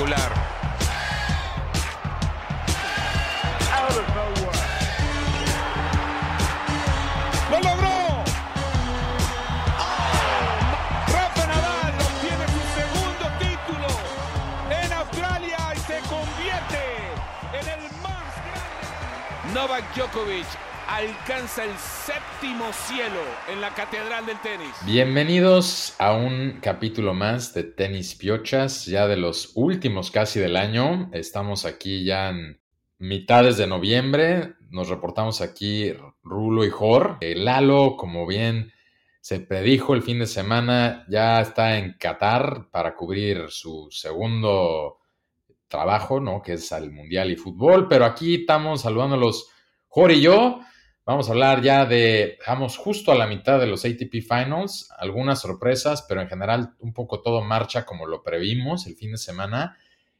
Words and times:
Espectacular. 0.00 0.32
¡Lo 7.50 7.60
logró! 7.60 8.24
Rafa 11.06 11.46
Nadal 11.46 11.94
obtiene 12.00 12.46
su 12.46 12.62
segundo 12.80 13.24
título 13.38 13.88
en 14.70 14.92
Australia 14.92 15.58
y 15.74 15.78
se 15.80 15.98
convierte 16.08 16.82
en 17.52 17.68
el 17.68 17.82
más 18.00 18.32
grande. 18.46 19.52
Novak 19.52 19.84
Djokovic 19.94 20.46
alcanza 20.90 21.64
el 21.64 21.76
séptimo 21.78 22.72
cielo 22.72 23.20
en 23.48 23.60
la 23.60 23.72
catedral 23.74 24.26
del 24.26 24.40
tenis. 24.40 24.74
Bienvenidos 24.84 25.94
a 26.00 26.14
un 26.14 26.58
capítulo 26.60 27.14
más 27.14 27.54
de 27.54 27.62
Tenis 27.62 28.16
Piochas, 28.16 28.86
ya 28.86 29.06
de 29.06 29.16
los 29.16 29.52
últimos 29.54 30.10
casi 30.10 30.40
del 30.40 30.56
año. 30.56 31.08
Estamos 31.12 31.64
aquí 31.64 32.04
ya 32.04 32.30
en 32.30 32.60
mitades 32.98 33.56
de 33.56 33.68
noviembre. 33.68 34.54
Nos 34.68 34.88
reportamos 34.88 35.40
aquí 35.40 35.94
Rulo 36.24 36.64
y 36.64 36.70
Jor. 36.70 37.18
Eh, 37.20 37.36
Lalo, 37.36 37.96
como 37.96 38.26
bien 38.26 38.72
se 39.20 39.38
predijo 39.38 39.94
el 39.94 40.02
fin 40.02 40.18
de 40.18 40.26
semana, 40.26 41.06
ya 41.08 41.40
está 41.40 41.78
en 41.78 41.94
Qatar 42.00 42.68
para 42.72 42.96
cubrir 42.96 43.48
su 43.50 43.86
segundo 43.92 44.98
trabajo, 45.68 46.18
¿no? 46.18 46.42
Que 46.42 46.54
es 46.54 46.72
al 46.72 46.90
Mundial 46.90 47.30
y 47.30 47.36
Fútbol. 47.36 47.86
Pero 47.86 48.04
aquí 48.06 48.40
estamos 48.40 48.80
saludándolos 48.80 49.50
Jor 49.86 50.10
y 50.10 50.20
yo. 50.20 50.60
Vamos 51.10 51.28
a 51.28 51.32
hablar 51.32 51.60
ya 51.60 51.86
de, 51.86 52.38
vamos 52.46 52.76
justo 52.76 53.10
a 53.10 53.16
la 53.16 53.26
mitad 53.26 53.58
de 53.58 53.66
los 53.66 53.84
ATP 53.84 54.22
Finals, 54.22 54.88
algunas 54.96 55.40
sorpresas, 55.40 56.06
pero 56.08 56.20
en 56.20 56.28
general 56.28 56.74
un 56.78 56.92
poco 56.92 57.20
todo 57.20 57.42
marcha 57.42 57.84
como 57.84 58.06
lo 58.06 58.22
previmos 58.22 58.86
el 58.86 58.94
fin 58.94 59.10
de 59.10 59.18
semana. 59.18 59.76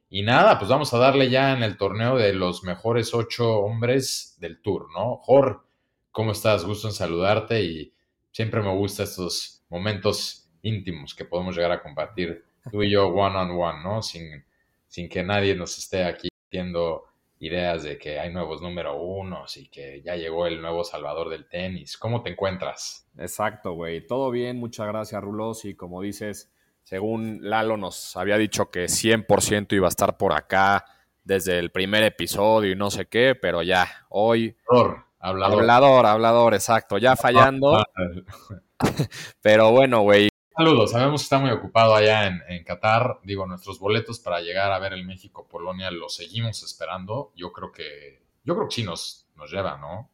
Y 0.09 0.23
nada, 0.23 0.59
pues 0.59 0.69
vamos 0.69 0.93
a 0.93 0.99
darle 0.99 1.31
ya 1.31 1.53
en 1.53 1.63
el 1.63 1.77
torneo 1.77 2.17
de 2.17 2.33
los 2.33 2.65
mejores 2.65 3.15
ocho 3.15 3.59
hombres 3.59 4.37
del 4.41 4.61
tour, 4.61 4.89
¿no? 4.93 5.19
Jor, 5.19 5.65
¿cómo 6.11 6.33
estás? 6.33 6.65
Gusto 6.65 6.89
en 6.89 6.95
saludarte 6.95 7.63
y 7.63 7.95
siempre 8.33 8.61
me 8.61 8.75
gustan 8.75 9.05
estos 9.05 9.63
momentos 9.69 10.51
íntimos 10.63 11.15
que 11.15 11.25
podemos 11.25 11.55
llegar 11.55 11.71
a 11.71 11.83
compartir 11.85 12.45
tú 12.69 12.83
y 12.83 12.91
yo 12.91 13.07
one 13.07 13.37
on 13.37 13.51
one, 13.53 13.85
¿no? 13.85 14.03
Sin, 14.03 14.45
sin 14.89 15.09
que 15.09 15.23
nadie 15.23 15.55
nos 15.55 15.79
esté 15.79 16.03
aquí 16.03 16.31
viendo 16.51 17.05
ideas 17.41 17.83
de 17.83 17.99
que 17.99 18.21
hay 18.21 18.33
nuevos 18.33 18.61
número 18.61 19.01
unos 19.01 19.57
y 19.57 19.69
que 19.69 20.03
ya 20.03 20.15
llegó 20.15 20.47
el 20.47 20.61
nuevo 20.61 20.85
salvador 20.85 21.31
del 21.31 21.49
tenis. 21.49 21.97
¿Cómo 21.97 22.23
te 22.23 22.31
encuentras? 22.31 23.09
Exacto, 23.19 23.73
güey. 23.73 24.07
Todo 24.07 24.31
bien, 24.31 24.59
muchas 24.59 24.87
gracias, 24.87 25.23
Rulos. 25.23 25.65
Y 25.65 25.75
como 25.75 26.03
dices, 26.03 26.53
según 26.83 27.39
Lalo 27.43 27.79
nos 27.79 28.17
había 28.17 28.37
dicho 28.37 28.71
que 28.71 28.85
100% 28.85 29.73
iba 29.75 29.87
a 29.87 29.89
estar 29.89 30.19
por 30.19 30.35
acá 30.35 30.85
desde 31.25 31.59
el 31.59 31.71
primer 31.71 32.03
episodio 32.03 32.73
y 32.73 32.77
no 32.77 32.91
sé 32.91 33.07
qué, 33.07 33.35
pero 33.35 33.63
ya, 33.63 33.89
hoy... 34.11 34.57
Hablador, 34.69 35.05
hablador. 35.19 35.61
Hablador, 35.61 36.07
hablador, 36.07 36.55
exacto. 36.55 36.99
Ya 36.99 37.17
fallando. 37.17 37.83
pero 39.43 39.71
bueno, 39.71 40.03
güey. 40.03 40.30
Saludos, 40.61 40.91
sabemos 40.91 41.22
que 41.22 41.25
está 41.25 41.39
muy 41.39 41.50
ocupado 41.53 41.94
allá 41.94 42.27
en, 42.27 42.42
en, 42.47 42.62
Qatar. 42.64 43.20
Digo, 43.25 43.47
nuestros 43.47 43.78
boletos 43.80 44.20
para 44.20 44.42
llegar 44.42 44.70
a 44.72 44.78
ver 44.78 44.92
el 44.92 45.06
México-Polonia 45.06 45.91
los 45.91 46.16
seguimos 46.16 46.62
esperando. 46.62 47.33
Yo 47.34 47.50
creo 47.50 47.72
que, 47.72 48.20
yo 48.44 48.55
creo 48.55 48.69
que 48.69 48.75
sí 48.75 48.83
nos, 48.83 49.27
nos 49.36 49.50
lleva, 49.50 49.78
¿no? 49.78 50.10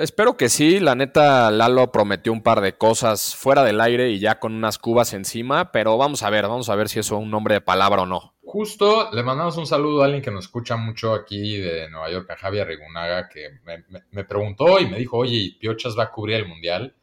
Espero 0.00 0.38
que 0.38 0.48
sí. 0.48 0.80
La 0.80 0.94
neta, 0.94 1.50
Lalo 1.50 1.92
prometió 1.92 2.32
un 2.32 2.42
par 2.42 2.62
de 2.62 2.78
cosas 2.78 3.36
fuera 3.36 3.62
del 3.62 3.82
aire 3.82 4.08
y 4.08 4.20
ya 4.20 4.38
con 4.38 4.54
unas 4.54 4.78
cubas 4.78 5.12
encima, 5.12 5.70
pero 5.70 5.98
vamos 5.98 6.22
a 6.22 6.30
ver, 6.30 6.48
vamos 6.48 6.70
a 6.70 6.74
ver 6.74 6.88
si 6.88 7.00
eso 7.00 7.16
es 7.16 7.22
un 7.22 7.30
nombre 7.30 7.56
de 7.56 7.60
palabra 7.60 8.04
o 8.04 8.06
no. 8.06 8.32
Justo 8.42 9.10
le 9.12 9.22
mandamos 9.22 9.58
un 9.58 9.66
saludo 9.66 10.00
a 10.00 10.06
alguien 10.06 10.22
que 10.22 10.30
nos 10.30 10.46
escucha 10.46 10.78
mucho 10.78 11.12
aquí 11.12 11.58
de 11.58 11.90
Nueva 11.90 12.10
York, 12.10 12.30
a 12.30 12.36
Javier 12.36 12.68
Rigunaga, 12.68 13.28
que 13.28 13.50
me, 13.64 13.84
me, 13.90 14.02
me 14.12 14.24
preguntó 14.24 14.80
y 14.80 14.86
me 14.86 14.96
dijo, 14.96 15.18
oye, 15.18 15.58
¿Piochas 15.60 15.94
va 15.98 16.04
a 16.04 16.10
cubrir 16.10 16.36
el 16.36 16.48
Mundial? 16.48 16.94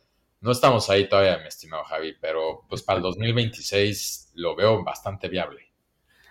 No 0.41 0.51
estamos 0.51 0.89
ahí 0.89 1.09
todavía, 1.09 1.37
mi 1.39 1.47
estimado 1.47 1.83
Javi, 1.83 2.15
pero 2.19 2.65
pues 2.69 2.81
para 2.81 2.97
el 2.97 3.03
2026 3.03 4.31
lo 4.35 4.55
veo 4.55 4.83
bastante 4.83 5.27
viable. 5.27 5.69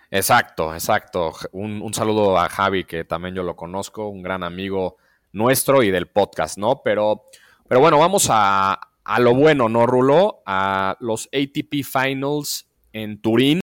Exacto, 0.09 0.73
exacto. 0.73 1.33
Un, 1.51 1.81
un, 1.81 1.93
saludo 1.93 2.37
a 2.37 2.49
Javi, 2.49 2.85
que 2.85 3.03
también 3.03 3.35
yo 3.35 3.43
lo 3.43 3.55
conozco, 3.55 4.07
un 4.07 4.23
gran 4.23 4.43
amigo 4.43 4.97
nuestro 5.31 5.83
y 5.83 5.91
del 5.91 6.07
podcast, 6.07 6.57
¿no? 6.57 6.81
Pero, 6.83 7.25
pero 7.67 7.79
bueno, 7.81 7.99
vamos 7.99 8.27
a, 8.31 8.79
a 9.03 9.19
lo 9.19 9.35
bueno, 9.35 9.69
¿no, 9.69 9.85
Rulo? 9.85 10.41
A 10.45 10.97
los 10.99 11.27
ATP 11.27 11.83
Finals 11.83 12.67
en 12.93 13.21
Turín. 13.21 13.59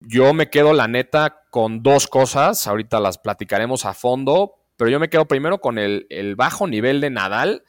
Yo 0.00 0.32
me 0.32 0.48
quedo, 0.48 0.72
la 0.72 0.88
neta, 0.88 1.42
con 1.50 1.82
dos 1.82 2.06
cosas. 2.06 2.66
Ahorita 2.66 3.00
las 3.00 3.18
platicaremos 3.18 3.84
a 3.84 3.92
fondo, 3.92 4.54
pero 4.76 4.90
yo 4.90 4.98
me 4.98 5.10
quedo 5.10 5.26
primero 5.26 5.60
con 5.60 5.78
el, 5.78 6.06
el 6.08 6.36
bajo 6.36 6.66
nivel 6.66 7.02
de 7.02 7.10
Nadal 7.10 7.64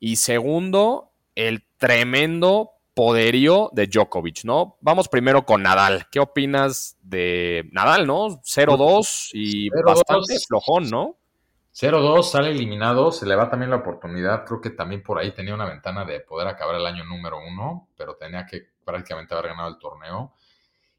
y 0.00 0.16
segundo, 0.16 1.12
el 1.34 1.63
tremendo 1.76 2.70
poderío 2.94 3.70
de 3.72 3.88
Djokovic, 3.88 4.44
¿no? 4.44 4.78
Vamos 4.80 5.08
primero 5.08 5.44
con 5.44 5.62
Nadal. 5.62 6.06
¿Qué 6.10 6.20
opinas 6.20 6.96
de 7.02 7.68
Nadal, 7.72 8.06
no? 8.06 8.40
0-2 8.42 9.30
y 9.32 9.68
0 9.70 9.82
bastante 9.84 10.38
flojón, 10.46 10.88
¿no? 10.88 11.16
0-2, 11.74 12.22
sale 12.22 12.50
eliminado, 12.52 13.10
se 13.10 13.26
le 13.26 13.34
va 13.34 13.50
también 13.50 13.70
la 13.70 13.78
oportunidad. 13.78 14.44
Creo 14.44 14.60
que 14.60 14.70
también 14.70 15.02
por 15.02 15.18
ahí 15.18 15.32
tenía 15.32 15.54
una 15.54 15.64
ventana 15.64 16.04
de 16.04 16.20
poder 16.20 16.46
acabar 16.46 16.76
el 16.76 16.86
año 16.86 17.04
número 17.04 17.38
uno, 17.44 17.88
pero 17.96 18.14
tenía 18.14 18.46
que 18.46 18.62
prácticamente 18.84 19.34
haber 19.34 19.48
ganado 19.48 19.70
el 19.70 19.78
torneo. 19.78 20.34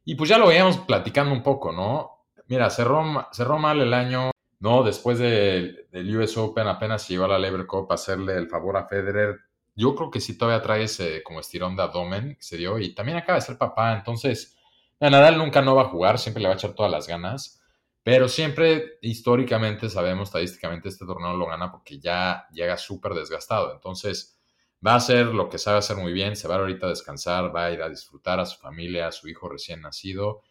Y 0.03 0.15
pues 0.15 0.29
ya 0.29 0.37
lo 0.37 0.47
veíamos 0.47 0.79
platicando 0.79 1.33
un 1.33 1.41
poco, 1.41 1.71
¿no? 1.71 2.25
Mira, 2.47 2.69
cerró, 2.69 3.27
cerró 3.31 3.57
mal 3.57 3.79
el 3.79 3.93
año, 3.93 4.31
¿no? 4.59 4.83
Después 4.83 5.17
de, 5.17 5.87
del 5.91 6.17
US 6.17 6.37
Open 6.37 6.67
apenas 6.67 7.03
se 7.03 7.13
llevó 7.13 7.25
a 7.25 7.29
la 7.29 7.39
Lever 7.39 7.65
Cup 7.65 7.87
a 7.89 7.95
hacerle 7.95 8.35
el 8.35 8.49
favor 8.49 8.75
a 8.75 8.85
Federer 8.85 9.39
yo 9.75 9.95
creo 9.95 10.09
que 10.09 10.21
sí 10.21 10.37
todavía 10.37 10.61
trae 10.61 10.83
ese 10.83 11.21
como 11.23 11.39
estirón 11.39 11.75
de 11.75 11.83
abdomen 11.83 12.35
que 12.35 12.43
se 12.43 12.57
dio 12.57 12.79
y 12.79 12.95
también 12.95 13.17
acaba 13.17 13.39
de 13.39 13.45
ser 13.45 13.57
papá, 13.57 13.93
entonces 13.93 14.57
Nadal 14.99 15.37
nunca 15.37 15.61
no 15.61 15.75
va 15.75 15.83
a 15.83 15.89
jugar, 15.89 16.17
siempre 16.17 16.41
le 16.41 16.47
va 16.47 16.55
a 16.55 16.57
echar 16.57 16.73
todas 16.73 16.91
las 16.91 17.07
ganas, 17.07 17.61
pero 18.01 18.27
siempre 18.27 18.97
históricamente 19.01 19.89
sabemos, 19.89 20.29
estadísticamente 20.29 20.89
este 20.89 21.05
torneo 21.05 21.35
lo 21.35 21.47
gana 21.47 21.71
porque 21.71 21.99
ya 21.99 22.47
llega 22.51 22.77
súper 22.77 23.13
desgastado, 23.13 23.73
entonces 23.73 24.39
va 24.85 24.93
a 24.93 24.97
hacer 24.97 25.27
lo 25.27 25.49
que 25.49 25.57
sabe 25.57 25.79
hacer 25.79 25.97
muy 25.97 26.13
bien, 26.13 26.35
se 26.35 26.47
va 26.47 26.55
ahorita 26.55 26.85
a 26.85 26.89
descansar, 26.89 27.55
va 27.55 27.65
a 27.65 27.71
ir 27.71 27.81
a 27.81 27.89
disfrutar 27.89 28.39
a 28.39 28.45
su 28.45 28.59
familia, 28.59 29.07
a 29.07 29.11
su 29.11 29.27
hijo 29.27 29.49
recién 29.49 29.81
nacido, 29.81 30.43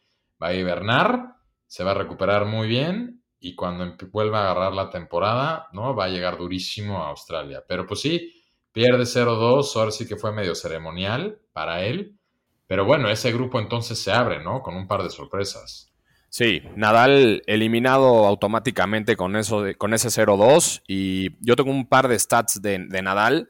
va 0.43 0.49
a 0.49 0.55
hibernar, 0.55 1.37
se 1.67 1.85
va 1.85 1.93
a 1.93 1.95
recuperar 1.95 2.45
muy 2.45 2.69
bien 2.69 3.23
y 3.39 3.55
cuando 3.55 3.97
vuelva 4.11 4.41
a 4.41 4.51
agarrar 4.51 4.73
la 4.73 4.91
temporada, 4.91 5.69
¿no? 5.73 5.95
Va 5.95 6.05
a 6.05 6.09
llegar 6.09 6.39
durísimo 6.39 7.05
a 7.05 7.11
Australia, 7.11 7.65
pero 7.67 7.87
pues 7.87 8.01
sí, 8.01 8.44
Pierde 8.75 9.05
0-2, 9.05 9.77
ahora 9.77 9.93
sí 9.93 10.05
que 10.05 10.17
fue 10.17 10.33
medio 10.33 10.57
ceremonial 10.57 11.39
para 11.53 11.85
él. 11.85 12.19
Pero 12.67 12.85
bueno, 12.85 13.09
ese 13.09 13.31
grupo 13.31 13.61
entonces 13.61 14.03
se 14.03 14.11
abre, 14.11 14.43
¿no? 14.43 14.63
Con 14.63 14.75
un 14.75 14.89
par 14.89 15.05
de 15.05 15.11
sorpresas. 15.11 15.93
Sí, 16.29 16.61
Nadal 16.75 17.45
eliminado 17.47 18.27
automáticamente 18.27 19.15
con, 19.15 19.37
eso 19.37 19.63
con 19.79 19.95
ese 19.95 20.09
0-2. 20.09 20.83
Y 20.89 21.37
yo 21.39 21.55
tengo 21.55 21.71
un 21.71 21.87
par 21.87 22.09
de 22.09 22.19
stats 22.19 22.61
de, 22.61 22.85
de, 22.89 23.01
Nadal. 23.01 23.49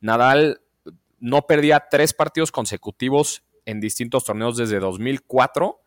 Nadal 0.00 0.60
no 1.18 1.48
perdía 1.48 1.88
tres 1.90 2.14
partidos 2.14 2.52
consecutivos 2.52 3.42
en 3.64 3.80
distintos 3.80 4.22
torneos 4.22 4.56
desde 4.56 4.78
2004. 4.78 5.80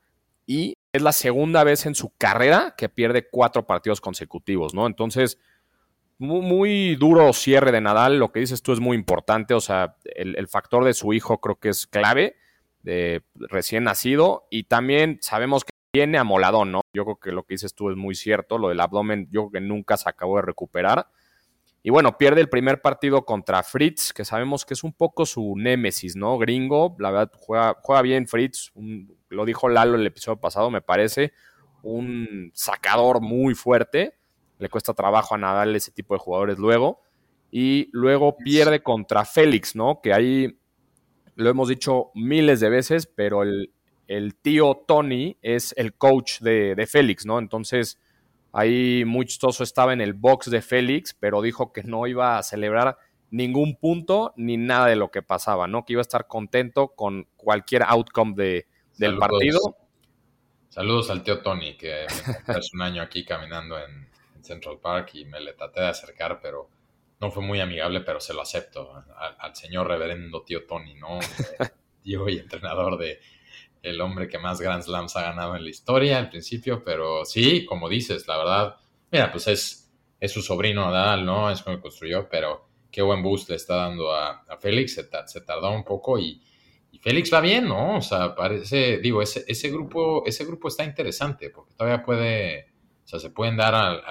Y 0.45 0.73
es 0.91 1.01
la 1.01 1.13
segunda 1.13 1.63
vez 1.63 1.85
en 1.85 1.95
su 1.95 2.11
carrera 2.17 2.75
que 2.77 2.89
pierde 2.89 3.29
cuatro 3.29 3.65
partidos 3.65 4.01
consecutivos, 4.01 4.73
¿no? 4.73 4.87
Entonces, 4.87 5.39
muy, 6.17 6.95
duro 6.95 7.33
cierre 7.33 7.71
de 7.71 7.81
Nadal. 7.81 8.19
Lo 8.19 8.31
que 8.31 8.39
dices 8.39 8.61
tú 8.61 8.73
es 8.73 8.79
muy 8.79 8.95
importante. 8.95 9.53
O 9.53 9.61
sea, 9.61 9.97
el, 10.05 10.47
factor 10.47 10.83
de 10.83 10.93
su 10.93 11.13
hijo 11.13 11.39
creo 11.39 11.59
que 11.59 11.69
es 11.69 11.87
clave, 11.87 12.35
de 12.81 13.23
recién 13.35 13.83
nacido. 13.83 14.47
Y 14.49 14.63
también 14.63 15.19
sabemos 15.21 15.63
que 15.63 15.71
viene 15.93 16.17
amoladón, 16.17 16.71
¿no? 16.71 16.81
Yo 16.93 17.03
creo 17.05 17.17
que 17.17 17.31
lo 17.31 17.43
que 17.43 17.55
dices 17.55 17.73
tú 17.73 17.89
es 17.89 17.97
muy 17.97 18.15
cierto. 18.15 18.57
Lo 18.57 18.69
del 18.69 18.79
abdomen, 18.79 19.27
yo 19.31 19.49
creo 19.49 19.61
que 19.61 19.67
nunca 19.67 19.97
se 19.97 20.09
acabó 20.09 20.37
de 20.37 20.43
recuperar. 20.43 21.07
Y 21.85 21.89
bueno, 21.89 22.17
pierde 22.17 22.39
el 22.39 22.47
primer 22.47 22.81
partido 22.81 23.25
contra 23.25 23.61
Fritz, 23.61 24.13
que 24.13 24.23
sabemos 24.23 24.65
que 24.65 24.73
es 24.73 24.85
un 24.85 24.93
poco 24.93 25.25
su 25.25 25.55
némesis, 25.57 26.15
¿no? 26.15 26.37
Gringo, 26.37 26.95
la 26.97 27.11
verdad, 27.11 27.31
juega, 27.37 27.77
juega 27.81 28.01
bien 28.01 28.25
Fritz. 28.25 28.71
Lo 29.27 29.43
dijo 29.43 29.67
Lalo 29.67 29.95
el 29.95 30.07
episodio 30.07 30.39
pasado, 30.39 30.71
me 30.71 30.81
parece. 30.81 31.33
Un 31.81 32.51
sacador 32.53 33.19
muy 33.19 33.53
fuerte 33.53 34.13
le 34.63 34.69
cuesta 34.69 34.93
trabajo 34.93 35.35
a 35.35 35.37
Nadal 35.37 35.75
ese 35.75 35.91
tipo 35.91 36.13
de 36.15 36.19
jugadores 36.19 36.57
luego. 36.57 37.01
Y 37.51 37.89
luego 37.91 38.37
pierde 38.37 38.81
contra 38.81 39.25
Félix, 39.25 39.75
¿no? 39.75 39.99
Que 40.01 40.13
ahí 40.13 40.57
lo 41.35 41.49
hemos 41.49 41.67
dicho 41.67 42.11
miles 42.15 42.61
de 42.61 42.69
veces, 42.69 43.05
pero 43.05 43.43
el, 43.43 43.73
el 44.07 44.35
tío 44.35 44.83
Tony 44.87 45.37
es 45.41 45.73
el 45.77 45.93
coach 45.95 46.39
de, 46.39 46.75
de, 46.75 46.87
Félix, 46.87 47.25
¿no? 47.25 47.39
Entonces, 47.39 47.99
ahí 48.53 49.03
muy 49.05 49.25
chistoso 49.25 49.63
estaba 49.63 49.91
en 49.91 49.99
el 49.99 50.13
box 50.13 50.49
de 50.49 50.61
Félix, 50.61 51.13
pero 51.13 51.41
dijo 51.41 51.73
que 51.73 51.83
no 51.83 52.07
iba 52.07 52.37
a 52.37 52.43
celebrar 52.43 52.97
ningún 53.29 53.75
punto 53.75 54.33
ni 54.37 54.55
nada 54.55 54.87
de 54.87 54.95
lo 54.95 55.11
que 55.11 55.21
pasaba, 55.21 55.67
¿no? 55.67 55.83
Que 55.83 55.93
iba 55.93 55.99
a 55.99 56.03
estar 56.07 56.27
contento 56.27 56.87
con 56.95 57.27
cualquier 57.35 57.83
outcome 57.83 58.33
de, 58.35 58.67
del 58.97 59.17
partido. 59.17 59.59
Saludos 60.69 61.09
al 61.09 61.21
tío 61.21 61.41
Tony, 61.41 61.75
que 61.75 62.05
hace 62.47 62.69
un 62.73 62.81
año 62.81 63.01
aquí 63.03 63.25
caminando 63.25 63.77
en, 63.77 64.07
Central 64.43 64.79
Park 64.79 65.11
y 65.13 65.25
me 65.25 65.39
le 65.39 65.53
traté 65.53 65.81
de 65.81 65.87
acercar, 65.87 66.39
pero 66.41 66.69
no 67.19 67.31
fue 67.31 67.41
muy 67.41 67.59
amigable, 67.59 68.01
pero 68.01 68.19
se 68.19 68.33
lo 68.33 68.41
acepto 68.41 68.93
al, 69.39 69.55
señor 69.55 69.87
reverendo 69.87 70.43
tío 70.43 70.65
Tony, 70.65 70.95
¿no? 70.95 71.19
Tío 72.03 72.27
y 72.27 72.37
entrenador 72.37 72.97
de 72.97 73.21
el 73.81 74.01
hombre 74.01 74.27
que 74.27 74.37
más 74.37 74.59
Grand 74.59 74.83
Slams 74.83 75.15
ha 75.15 75.21
ganado 75.21 75.55
en 75.55 75.63
la 75.63 75.69
historia 75.69 76.17
al 76.17 76.29
principio, 76.29 76.83
pero 76.83 77.23
sí, 77.23 77.65
como 77.65 77.87
dices, 77.87 78.27
la 78.27 78.37
verdad, 78.37 78.75
mira, 79.09 79.31
pues 79.31 79.47
es, 79.47 79.93
es 80.19 80.31
su 80.31 80.41
sobrino 80.41 80.85
Nadal, 80.85 81.25
¿no? 81.25 81.49
Es 81.49 81.61
como 81.61 81.79
construyó, 81.79 82.27
pero 82.29 82.67
qué 82.91 83.01
buen 83.01 83.23
boost 83.23 83.49
le 83.49 83.55
está 83.55 83.75
dando 83.75 84.13
a, 84.13 84.45
Félix, 84.59 84.95
se, 84.95 85.41
tardó 85.41 85.71
un 85.71 85.83
poco 85.83 86.17
y, 86.19 86.41
Félix 87.01 87.33
va 87.33 87.41
bien, 87.41 87.67
¿no? 87.67 87.97
O 87.97 88.01
sea, 88.01 88.33
parece, 88.33 88.99
digo, 88.99 89.21
ese, 89.21 89.43
ese, 89.47 89.69
grupo, 89.69 90.23
ese 90.25 90.45
grupo 90.45 90.69
está 90.69 90.85
interesante 90.85 91.49
porque 91.49 91.73
todavía 91.73 92.01
puede, 92.01 92.72
o 93.03 93.07
sea, 93.07 93.19
se 93.19 93.29
pueden 93.29 93.57
dar 93.57 93.75
al, 93.75 94.01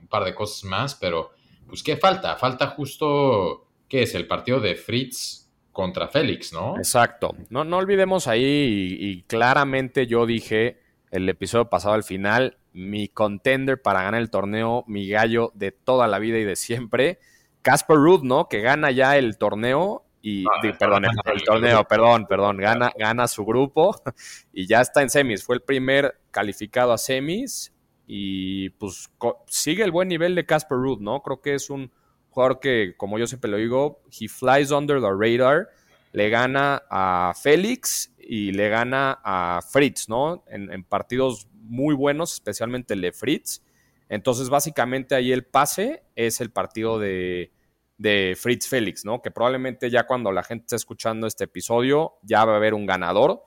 un 0.00 0.08
par 0.08 0.24
de 0.24 0.34
cosas 0.34 0.64
más, 0.64 0.94
pero 0.94 1.30
pues 1.66 1.82
¿qué 1.82 1.96
falta? 1.96 2.36
Falta 2.36 2.68
justo, 2.68 3.68
¿qué 3.88 4.02
es? 4.02 4.14
El 4.14 4.26
partido 4.26 4.60
de 4.60 4.74
Fritz 4.74 5.50
contra 5.72 6.08
Félix, 6.08 6.52
¿no? 6.52 6.76
Exacto. 6.76 7.34
No, 7.50 7.64
no 7.64 7.78
olvidemos 7.78 8.28
ahí, 8.28 8.42
y, 8.42 9.10
y 9.10 9.22
claramente 9.22 10.06
yo 10.06 10.26
dije 10.26 10.80
el 11.10 11.28
episodio 11.28 11.68
pasado 11.68 11.94
al 11.94 12.04
final, 12.04 12.58
mi 12.72 13.08
contender 13.08 13.80
para 13.80 14.02
ganar 14.02 14.20
el 14.20 14.30
torneo, 14.30 14.84
mi 14.86 15.08
gallo 15.08 15.52
de 15.54 15.72
toda 15.72 16.08
la 16.08 16.18
vida 16.18 16.38
y 16.38 16.44
de 16.44 16.56
siempre, 16.56 17.18
Casper 17.62 17.96
Ruud, 17.96 18.22
¿no? 18.22 18.48
Que 18.48 18.60
gana 18.60 18.90
ya 18.90 19.16
el 19.16 19.38
torneo 19.38 20.04
y, 20.20 20.44
ah, 20.46 20.74
perdón, 20.78 21.04
el, 21.04 21.44
torneo, 21.44 21.84
perdón, 21.84 22.26
perdón, 22.26 22.56
gana, 22.56 22.90
gana 22.98 23.28
su 23.28 23.44
grupo 23.44 23.94
y 24.54 24.66
ya 24.66 24.80
está 24.80 25.02
en 25.02 25.10
semis. 25.10 25.44
Fue 25.44 25.54
el 25.56 25.62
primer 25.62 26.18
calificado 26.30 26.92
a 26.92 26.98
semis 26.98 27.73
y 28.06 28.70
pues 28.70 29.10
sigue 29.46 29.84
el 29.84 29.90
buen 29.90 30.08
nivel 30.08 30.34
de 30.34 30.46
Casper 30.46 30.78
Ruud, 30.78 31.00
¿no? 31.00 31.22
Creo 31.22 31.40
que 31.40 31.54
es 31.54 31.70
un 31.70 31.90
jugador 32.30 32.60
que, 32.60 32.94
como 32.96 33.18
yo 33.18 33.26
siempre 33.26 33.50
lo 33.50 33.56
digo, 33.56 34.02
he 34.20 34.28
flies 34.28 34.70
under 34.70 35.00
the 35.00 35.10
radar, 35.10 35.68
le 36.12 36.28
gana 36.30 36.82
a 36.90 37.32
Félix 37.40 38.14
y 38.18 38.52
le 38.52 38.68
gana 38.68 39.20
a 39.24 39.60
Fritz, 39.62 40.08
¿no? 40.08 40.44
En, 40.48 40.72
en 40.72 40.84
partidos 40.84 41.48
muy 41.52 41.94
buenos, 41.94 42.32
especialmente 42.34 42.94
el 42.94 43.00
de 43.00 43.12
Fritz. 43.12 43.62
Entonces, 44.08 44.48
básicamente 44.48 45.14
ahí 45.14 45.32
el 45.32 45.44
pase 45.44 46.04
es 46.14 46.40
el 46.40 46.50
partido 46.50 46.98
de, 46.98 47.52
de 47.98 48.36
Fritz 48.38 48.68
Félix, 48.68 49.04
¿no? 49.04 49.22
Que 49.22 49.30
probablemente 49.30 49.90
ya 49.90 50.06
cuando 50.06 50.32
la 50.32 50.42
gente 50.42 50.64
esté 50.64 50.76
escuchando 50.76 51.26
este 51.26 51.44
episodio 51.44 52.14
ya 52.22 52.44
va 52.44 52.54
a 52.54 52.56
haber 52.56 52.74
un 52.74 52.86
ganador. 52.86 53.44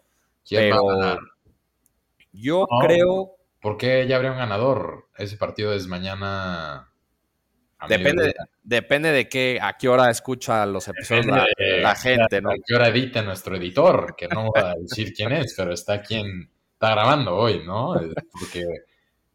pero 0.49 1.19
yo 2.31 2.67
creo. 2.81 3.33
¿Por 3.59 3.77
qué 3.77 4.05
ya 4.07 4.15
habría 4.15 4.31
un 4.31 4.37
ganador? 4.37 5.09
Ese 5.17 5.37
partido 5.37 5.73
es 5.73 5.87
mañana. 5.87 6.91
Depende, 7.87 8.33
depende 8.63 9.11
de 9.11 9.29
qué, 9.29 9.59
a 9.61 9.77
qué 9.77 9.87
hora 9.87 10.09
escucha 10.09 10.65
los 10.65 10.87
episodios 10.87 11.27
la, 11.27 11.95
gente, 11.95 12.41
¿no? 12.41 12.49
A 12.49 12.55
qué 12.65 12.75
hora 12.75 12.87
edita 12.87 13.21
nuestro 13.21 13.55
editor, 13.55 14.15
que 14.17 14.27
no 14.27 14.51
va 14.51 14.71
a 14.71 14.75
decir 14.75 15.13
quién 15.13 15.31
es, 15.31 15.53
pero 15.55 15.73
está 15.73 16.01
quien 16.01 16.49
está 16.73 16.91
grabando 16.91 17.35
hoy, 17.35 17.63
¿no? 17.65 17.93
Porque 18.31 18.65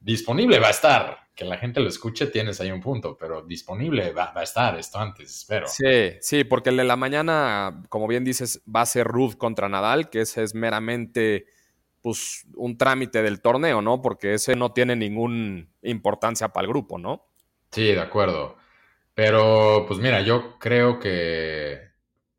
disponible 0.01 0.59
va 0.59 0.69
a 0.69 0.73
estar 0.73 1.23
que 1.35 1.45
la 1.45 1.57
gente 1.57 1.81
lo 1.81 1.89
escuche, 1.89 2.27
tienes 2.27 2.61
ahí 2.61 2.71
un 2.71 2.81
punto, 2.81 3.17
pero 3.19 3.43
disponible 3.43 4.13
va, 4.13 4.33
a 4.35 4.43
estar 4.43 4.79
esto 4.79 4.99
antes, 4.99 5.31
espero. 5.35 5.67
Sí, 5.67 6.17
sí, 6.21 6.45
porque 6.45 6.71
el 6.71 6.77
de 6.77 6.85
la 6.85 6.97
mañana, 6.97 7.83
como 7.89 8.07
bien 8.07 8.25
dices, 8.25 8.63
va 8.65 8.83
a 8.83 8.87
ser 8.87 9.07
Ruth 9.07 9.37
contra 9.37 9.69
Nadal, 9.69 10.11
que 10.11 10.21
ese 10.21 10.43
es 10.43 10.55
meramente 10.55 11.47
pues, 12.03 12.45
un 12.57 12.77
trámite 12.77 13.23
del 13.23 13.41
torneo, 13.41 13.81
¿no? 13.81 14.03
Porque 14.03 14.35
ese 14.35 14.55
no 14.57 14.73
tiene 14.73 14.97
ninguna 14.97 15.67
importancia 15.83 16.49
para 16.49 16.67
el 16.67 16.73
grupo, 16.73 16.99
¿no? 16.99 17.27
Sí, 17.71 17.87
de 17.87 18.01
acuerdo. 18.01 18.57
Pero, 19.15 19.85
pues 19.87 20.01
mira, 20.01 20.21
yo 20.21 20.59
creo 20.59 20.99
que 20.99 21.81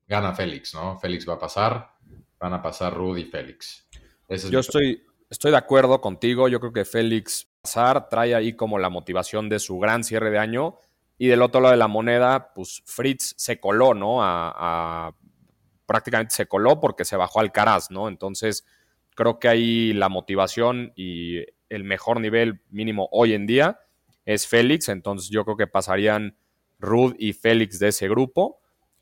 gana 0.07 0.33
Félix, 0.33 0.73
¿no? 0.73 0.99
Félix 0.99 1.27
va 1.27 1.33
a 1.33 1.39
pasar, 1.39 1.93
van 2.39 2.53
a 2.53 2.61
pasar 2.61 2.93
Ruth 2.93 3.17
y 3.17 3.25
Félix. 3.25 3.87
yo 4.49 4.59
estoy, 4.59 5.03
estoy 5.29 5.51
de 5.51 5.57
acuerdo 5.57 6.01
contigo, 6.01 6.47
yo 6.47 6.59
creo 6.59 6.73
que 6.73 6.85
Félix 6.85 7.47
trae 8.09 8.35
ahí 8.35 8.53
como 8.55 8.77
la 8.79 8.89
motivación 8.89 9.49
de 9.49 9.59
su 9.59 9.79
gran 9.79 10.03
cierre 10.03 10.29
de 10.29 10.39
año. 10.39 10.77
Y 11.17 11.27
del 11.27 11.41
otro 11.41 11.61
lado 11.61 11.71
de 11.71 11.77
la 11.77 11.87
moneda, 11.87 12.53
pues 12.53 12.81
Fritz 12.85 13.33
se 13.37 13.59
coló, 13.59 13.93
¿no? 13.93 14.17
A, 14.21 15.13
prácticamente 15.85 16.33
se 16.33 16.47
coló 16.47 16.79
porque 16.79 17.05
se 17.05 17.15
bajó 17.15 17.39
al 17.39 17.51
Caraz, 17.51 17.91
¿no? 17.91 18.07
Entonces, 18.07 18.65
creo 19.15 19.39
que 19.39 19.47
ahí 19.47 19.93
la 19.93 20.09
motivación 20.09 20.93
y 20.95 21.39
el 21.69 21.83
mejor 21.83 22.19
nivel 22.19 22.61
mínimo 22.69 23.09
hoy 23.11 23.33
en 23.33 23.47
día 23.47 23.79
es 24.25 24.47
Félix. 24.47 24.89
Entonces, 24.89 25.29
yo 25.29 25.43
creo 25.45 25.57
que 25.57 25.67
pasarían 25.67 26.37
Ruth 26.79 27.15
y 27.17 27.33
Félix 27.33 27.79
de 27.79 27.89
ese 27.89 28.07
grupo. 28.07 28.59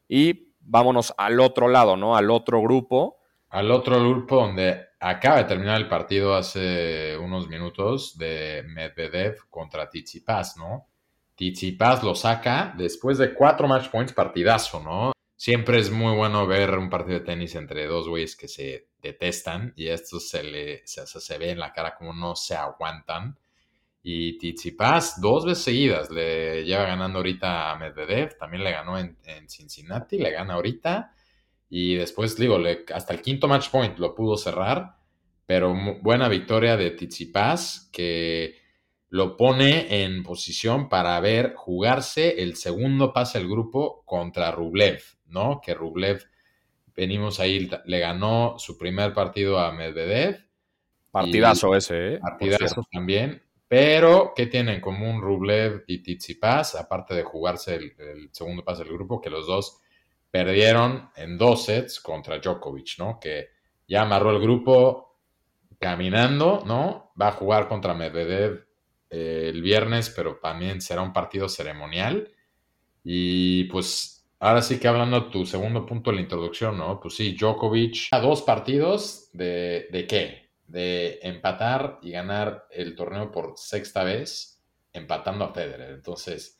Y 0.07 0.53
vámonos 0.59 1.13
al 1.17 1.39
otro 1.39 1.67
lado, 1.67 1.97
¿no? 1.97 2.15
Al 2.15 2.29
otro 2.31 2.61
grupo. 2.61 3.17
Al 3.49 3.71
otro 3.71 3.99
grupo 3.99 4.37
donde 4.37 4.91
Acaba 5.03 5.37
de 5.37 5.45
terminar 5.45 5.81
el 5.81 5.87
partido 5.87 6.35
hace 6.35 7.17
unos 7.17 7.47
minutos 7.47 8.19
de 8.19 8.63
Medvedev 8.67 9.49
contra 9.49 9.89
Tsitsipas, 9.89 10.57
¿no? 10.57 10.89
Tsitsipas 11.35 12.03
lo 12.03 12.13
saca 12.13 12.71
después 12.77 13.17
de 13.17 13.33
cuatro 13.33 13.67
match 13.67 13.89
points, 13.89 14.13
partidazo, 14.13 14.79
¿no? 14.79 15.11
Siempre 15.43 15.79
es 15.79 15.89
muy 15.89 16.13
bueno 16.13 16.45
ver 16.45 16.77
un 16.77 16.91
partido 16.91 17.17
de 17.17 17.25
tenis 17.25 17.55
entre 17.55 17.87
dos 17.87 18.07
güeyes 18.07 18.35
que 18.35 18.47
se 18.47 18.89
detestan 19.01 19.73
y 19.75 19.87
esto 19.87 20.19
se 20.19 20.43
le 20.43 20.85
se, 20.85 21.37
ve 21.39 21.49
en 21.49 21.57
la 21.57 21.73
cara 21.73 21.95
como 21.95 22.13
no 22.13 22.35
se 22.35 22.53
aguantan. 22.53 23.39
Y 24.03 24.37
Tsitsipas 24.37 25.19
dos 25.19 25.45
veces 25.45 25.63
seguidas 25.63 26.11
le 26.11 26.63
lleva 26.63 26.83
ganando 26.83 27.17
ahorita 27.17 27.71
a 27.71 27.75
Medvedev, 27.75 28.37
también 28.37 28.63
le 28.63 28.71
ganó 28.71 28.99
en, 28.99 29.17
Cincinnati, 29.49 30.19
le 30.19 30.29
gana 30.29 30.53
ahorita 30.53 31.11
y 31.71 31.95
después, 31.95 32.37
digo, 32.37 32.59
hasta 32.93 33.11
el 33.11 33.23
quinto 33.23 33.47
match 33.47 33.71
point 33.71 33.97
lo 33.97 34.13
pudo 34.13 34.37
cerrar, 34.37 34.97
pero 35.47 35.73
buena 36.03 36.29
victoria 36.29 36.77
de 36.77 36.91
Tsitsipas 36.91 37.89
que 37.91 38.61
lo 39.09 39.35
pone 39.35 40.03
en 40.03 40.21
posición 40.21 40.87
para 40.87 41.19
ver 41.19 41.55
jugarse 41.55 42.43
el 42.43 42.55
segundo 42.57 43.11
pase 43.11 43.39
al 43.39 43.47
grupo 43.47 44.03
contra 44.05 44.51
Rublev, 44.51 45.01
¿no? 45.31 45.61
Que 45.63 45.73
Rublev, 45.73 46.23
venimos 46.95 47.39
ahí, 47.39 47.69
le 47.85 47.99
ganó 47.99 48.55
su 48.57 48.77
primer 48.77 49.13
partido 49.13 49.59
a 49.59 49.71
Medvedev. 49.71 50.45
Partidazo 51.09 51.75
ese, 51.75 52.13
¿eh? 52.13 52.19
Partidazo 52.19 52.83
también. 52.91 53.41
Pero, 53.67 54.33
¿qué 54.35 54.47
tienen 54.47 54.75
en 54.75 54.81
común 54.81 55.21
Rublev 55.21 55.85
y 55.87 56.03
Tsitsipas? 56.03 56.75
Aparte 56.75 57.15
de 57.15 57.23
jugarse 57.23 57.75
el, 57.75 57.93
el 57.97 58.29
segundo 58.31 58.63
pase 58.63 58.83
del 58.83 58.93
grupo, 58.93 59.21
que 59.21 59.29
los 59.29 59.47
dos 59.47 59.81
perdieron 60.29 61.09
en 61.15 61.37
dos 61.37 61.65
sets 61.65 61.99
contra 61.99 62.39
Djokovic, 62.39 62.97
¿no? 62.97 63.19
Que 63.19 63.49
ya 63.87 64.03
amarró 64.03 64.31
el 64.31 64.41
grupo 64.41 65.19
caminando, 65.79 66.63
¿no? 66.65 67.11
Va 67.19 67.29
a 67.29 67.33
jugar 67.33 67.67
contra 67.67 67.93
Medvedev 67.93 68.65
eh, 69.09 69.49
el 69.49 69.61
viernes, 69.61 70.09
pero 70.09 70.37
también 70.37 70.79
será 70.79 71.01
un 71.01 71.11
partido 71.11 71.49
ceremonial. 71.49 72.31
Y 73.03 73.65
pues 73.65 74.20
ahora 74.41 74.61
sí 74.61 74.79
que 74.79 74.87
hablando 74.87 75.29
tu 75.29 75.45
segundo 75.45 75.85
punto 75.85 76.09
de 76.09 76.17
la 76.17 76.21
introducción, 76.23 76.77
¿no? 76.77 76.99
Pues 76.99 77.15
sí, 77.15 77.37
Djokovic 77.39 78.07
a 78.11 78.19
dos 78.19 78.41
partidos 78.41 79.29
de, 79.33 79.87
de 79.91 80.07
qué? 80.07 80.51
De 80.67 81.19
empatar 81.21 81.99
y 82.01 82.11
ganar 82.11 82.67
el 82.71 82.95
torneo 82.95 83.31
por 83.31 83.53
sexta 83.55 84.03
vez, 84.03 84.59
empatando 84.91 85.45
a 85.45 85.53
Federer. 85.53 85.91
Entonces, 85.91 86.59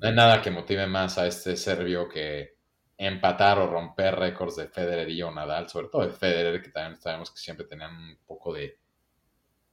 no 0.00 0.08
hay 0.08 0.14
nada 0.14 0.42
que 0.42 0.50
motive 0.50 0.86
más 0.86 1.18
a 1.18 1.26
este 1.26 1.56
serbio 1.56 2.08
que 2.08 2.56
empatar 2.98 3.58
o 3.60 3.66
romper 3.66 4.16
récords 4.16 4.56
de 4.56 4.66
Federer 4.66 5.08
y 5.08 5.20
Nadal, 5.20 5.68
sobre 5.68 5.88
todo 5.88 6.02
de 6.02 6.12
Federer, 6.12 6.60
que 6.60 6.70
también 6.70 7.00
sabemos 7.00 7.30
que 7.30 7.38
siempre 7.38 7.64
tenían 7.64 7.94
un 7.96 8.18
poco 8.26 8.52
de 8.52 8.76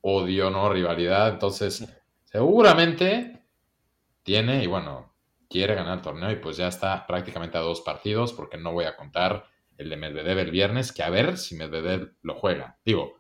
odio, 0.01 0.51
¿no? 0.51 0.71
Rivalidad. 0.71 1.29
Entonces, 1.29 1.85
seguramente 2.23 3.41
tiene 4.21 4.63
y 4.63 4.67
bueno, 4.67 5.16
quiere 5.49 5.75
ganar 5.75 5.97
el 5.97 6.03
torneo 6.03 6.31
y 6.31 6.37
pues 6.37 6.57
ya 6.57 6.67
está 6.67 7.05
prácticamente 7.07 7.57
a 7.57 7.61
dos 7.61 7.81
partidos 7.81 8.33
porque 8.33 8.57
no 8.57 8.73
voy 8.73 8.85
a 8.85 8.95
contar 8.95 9.45
el 9.77 9.89
de 9.89 9.97
Medvedev 9.97 10.39
el 10.39 10.51
viernes, 10.51 10.91
que 10.91 11.03
a 11.03 11.09
ver 11.09 11.37
si 11.37 11.55
Medvedev 11.55 12.13
lo 12.21 12.35
juega. 12.35 12.77
Digo, 12.83 13.17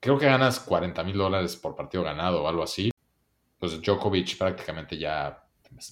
creo 0.00 0.18
que 0.18 0.26
ganas 0.26 0.60
40 0.60 1.02
mil 1.04 1.16
dólares 1.16 1.56
por 1.56 1.74
partido 1.74 2.04
ganado 2.04 2.42
o 2.42 2.48
algo 2.48 2.62
así. 2.62 2.90
Pues 3.58 3.80
Djokovic 3.80 4.36
prácticamente 4.36 4.98
ya 4.98 5.42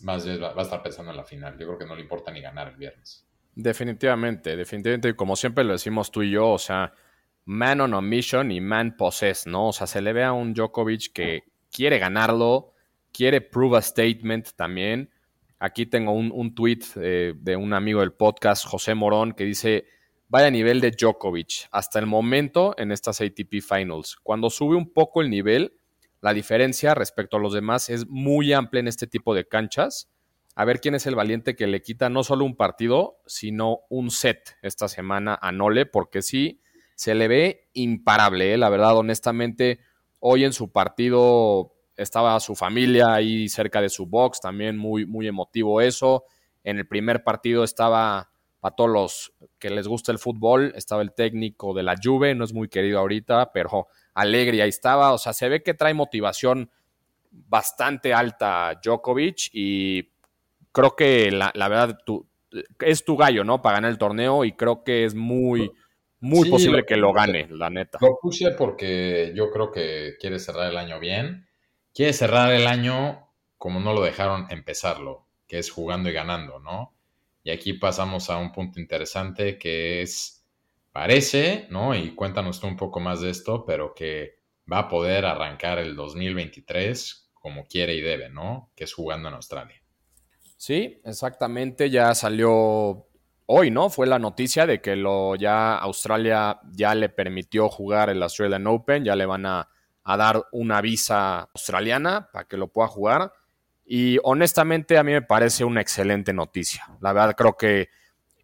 más 0.03 0.29
va 0.29 0.61
a 0.61 0.63
estar 0.63 0.83
pensando 0.83 1.11
en 1.11 1.17
la 1.17 1.25
final. 1.25 1.59
Yo 1.59 1.67
creo 1.67 1.79
que 1.79 1.87
no 1.87 1.97
le 1.97 2.03
importa 2.03 2.31
ni 2.31 2.41
ganar 2.41 2.69
el 2.69 2.77
viernes. 2.77 3.27
Definitivamente, 3.55 4.57
definitivamente, 4.57 5.15
como 5.15 5.37
siempre 5.37 5.65
lo 5.65 5.73
decimos 5.73 6.11
tú 6.11 6.23
y 6.23 6.31
yo, 6.31 6.51
o 6.51 6.59
sea, 6.59 6.93
man 7.45 7.81
on 7.81 7.95
a 7.95 8.01
mission 8.01 8.51
y 8.51 8.61
man 8.61 8.97
possess, 8.97 9.47
¿no? 9.47 9.69
O 9.69 9.73
sea, 9.73 9.87
se 9.87 10.03
le 10.03 10.13
ve 10.13 10.25
a 10.25 10.33
un 10.33 10.55
Djokovic 10.55 11.13
que 11.13 11.45
quiere 11.71 11.99
ganarlo, 11.99 12.73
quiere 13.13 13.41
prove 13.41 13.79
a 13.79 13.83
statement 13.83 14.51
también. 14.57 15.11
Aquí 15.65 15.87
tengo 15.87 16.13
un, 16.13 16.31
un 16.31 16.55
tweet 16.55 16.81
eh, 16.97 17.33
de 17.39 17.57
un 17.57 17.73
amigo 17.73 18.01
del 18.01 18.13
podcast, 18.13 18.67
José 18.67 18.95
Morón, 18.95 19.33
que 19.33 19.45
dice, 19.45 19.87
vaya 20.29 20.51
nivel 20.51 20.79
de 20.83 20.91
Djokovic 20.91 21.69
hasta 21.71 21.99
el 21.99 22.05
momento 22.05 22.75
en 22.77 22.93
estas 22.93 23.23
ATP 23.23 23.63
Finals. 23.67 24.17
Cuando 24.23 24.51
sube 24.51 24.77
un 24.77 24.93
poco 24.93 25.23
el 25.23 25.31
nivel, 25.31 25.79
la 26.21 26.35
diferencia 26.35 26.95
respecto 26.95 27.39
a 27.39 27.41
los 27.41 27.55
demás 27.55 27.89
es 27.89 28.07
muy 28.07 28.53
amplia 28.53 28.81
en 28.81 28.89
este 28.89 29.07
tipo 29.07 29.35
de 29.35 29.49
canchas. 29.49 30.11
A 30.55 30.67
ver 30.67 30.81
quién 30.81 30.97
es 30.97 31.07
el 31.07 31.15
valiente 31.15 31.57
que 31.57 31.67
le 31.67 31.81
quita 31.81 32.11
no 32.11 32.25
solo 32.25 32.45
un 32.45 32.57
partido, 32.57 33.17
sino 33.25 33.79
un 33.89 34.11
set 34.11 34.59
esta 34.61 34.87
semana 34.87 35.39
a 35.41 35.51
Nole, 35.51 35.87
porque 35.87 36.21
sí, 36.21 36.61
se 36.95 37.15
le 37.15 37.27
ve 37.27 37.71
imparable, 37.73 38.53
¿eh? 38.53 38.59
la 38.59 38.69
verdad, 38.69 38.99
honestamente, 38.99 39.81
hoy 40.21 40.45
en 40.45 40.53
su 40.53 40.71
partido 40.73 41.74
estaba 41.97 42.39
su 42.41 42.55
familia 42.55 43.15
ahí 43.15 43.49
cerca 43.49 43.81
de 43.81 43.89
su 43.89 44.07
box, 44.07 44.41
también 44.41 44.77
muy, 44.77 45.07
muy 45.07 45.27
emotivo 45.27 45.81
eso. 45.81 46.25
En 46.63 46.79
el 46.79 46.87
primer 46.87 47.23
partido 47.23 47.65
estaba, 47.65 48.31
para 48.61 48.75
todos 48.75 48.91
los 48.91 49.33
que 49.59 49.71
les 49.71 49.87
gusta 49.87 50.13
el 50.13 50.19
fútbol, 50.19 50.73
estaba 50.77 51.03
el 51.03 51.13
técnico 51.13 51.75
de 51.75 51.83
la 51.83 51.95
Juve, 52.03 52.35
no 52.35 52.45
es 52.45 52.53
muy 52.53 52.69
querido 52.69 52.99
ahorita, 52.99 53.53
pero 53.53 53.89
alegre 54.15 54.63
ahí 54.63 54.69
estaba. 54.69 55.13
O 55.13 55.19
sea, 55.19 55.33
se 55.33 55.49
ve 55.49 55.63
que 55.63 55.75
trae 55.75 55.95
motivación 55.95 56.71
bastante 57.31 58.15
alta 58.15 58.81
Djokovic 58.83 59.51
y 59.53 60.11
creo 60.73 60.97
que 60.97 61.31
la, 61.31 61.53
verdad 61.69 61.99
es 62.81 63.05
tu 63.05 63.17
gallo, 63.17 63.45
¿no? 63.45 63.61
Para 63.61 63.77
ganar 63.77 63.91
el 63.91 63.99
torneo 63.99 64.45
y 64.45 64.53
creo 64.53 64.85
que 64.85 65.05
es 65.05 65.15
muy 65.15 65.71
muy 66.25 66.49
posible 66.49 66.85
que 66.87 66.97
lo 66.97 67.13
gane, 67.13 67.49
la 67.51 67.69
neta. 67.69 67.99
Lo 68.01 68.19
puse 68.21 68.51
porque 68.53 69.33
yo 69.35 69.51
creo 69.51 69.71
que 69.71 70.15
quiere 70.19 70.39
cerrar 70.39 70.71
el 70.71 70.79
año 70.79 70.99
bien. 70.99 71.47
Quiere 71.95 72.13
cerrar 72.13 72.53
el 72.53 72.67
año 72.67 73.31
como 73.57 73.81
no 73.81 73.95
lo 73.95 74.03
dejaron 74.03 74.47
empezarlo, 74.51 75.29
que 75.47 75.59
es 75.59 75.71
jugando 75.71 76.11
y 76.11 76.13
ganando, 76.13 76.59
¿no? 76.59 76.95
Y 77.45 77.51
aquí 77.51 77.75
pasamos 77.75 78.29
a 78.31 78.37
un 78.37 78.53
punto 78.53 78.81
interesante 78.81 79.59
que 79.59 80.03
es, 80.03 80.45
parece, 80.93 81.67
¿no? 81.71 81.95
Y 81.95 82.15
cuéntanos 82.15 82.61
tú 82.61 82.67
un 82.67 82.77
poco 82.77 83.01
más 83.01 83.21
de 83.21 83.31
esto, 83.31 83.65
pero 83.65 83.95
que 83.95 84.41
va 84.71 84.81
a 84.81 84.89
poder 84.89 85.25
arrancar 85.25 85.79
el 85.79 85.95
2023 85.95 87.31
como 87.35 87.67
quiere 87.67 87.95
y 87.95 88.01
debe, 88.01 88.29
¿no? 88.29 88.73
Que 88.75 88.85
es 88.85 88.93
jugando 88.93 89.29
en 89.29 89.35
Australia. 89.35 89.81
Sí, 90.57 91.01
exactamente. 91.05 91.91
Ya 91.91 92.15
salió 92.15 93.07
hoy, 93.47 93.71
¿no? 93.71 93.91
Fue 93.91 94.07
la 94.07 94.19
noticia 94.19 94.67
de 94.67 94.81
que 94.81 94.97
lo 94.97 95.37
ya 95.37 95.77
Australia 95.77 96.61
ya 96.73 96.95
le 96.95 97.09
permitió 97.09 97.69
jugar 97.69 98.11
el 98.11 98.23
Australian 98.23 98.67
Open, 98.67 99.05
ya 99.05 99.15
le 99.15 99.27
van 99.27 99.47
a, 99.47 99.69
dar 100.05 100.45
una 100.53 100.81
visa 100.81 101.41
australiana 101.55 102.29
para 102.33 102.47
que 102.47 102.57
lo 102.57 102.69
pueda 102.69 102.89
jugar. 102.89 103.33
Y 103.87 104.19
honestamente 104.23 104.99
a 104.99 105.03
mí 105.03 105.13
me 105.13 105.23
parece 105.23 105.65
una 105.65 105.81
excelente 105.81 106.33
noticia. 106.33 106.87
La 107.01 107.13
verdad 107.13 107.35
creo 107.35 107.57
que 107.57 107.89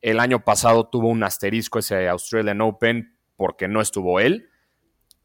el 0.01 0.21
año 0.21 0.45
pasado 0.45 0.89
tuvo 0.89 1.09
un 1.09 1.23
asterisco 1.23 1.79
ese 1.79 2.09
Australian 2.09 2.61
Open 2.61 3.17
porque 3.37 3.69
no 3.69 3.81
estuvo 3.81 4.21
él. 4.21 4.49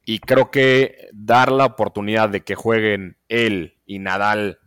Y 0.06 0.20
creo 0.20 0.52
que 0.52 1.10
dar 1.14 1.52
la 1.52 1.66
oportunidad 1.66 2.30
de 2.30 2.42
que 2.42 2.56
jueguen 2.56 3.18
él 3.28 3.80
y 3.86 4.00
Nadal 4.00 4.60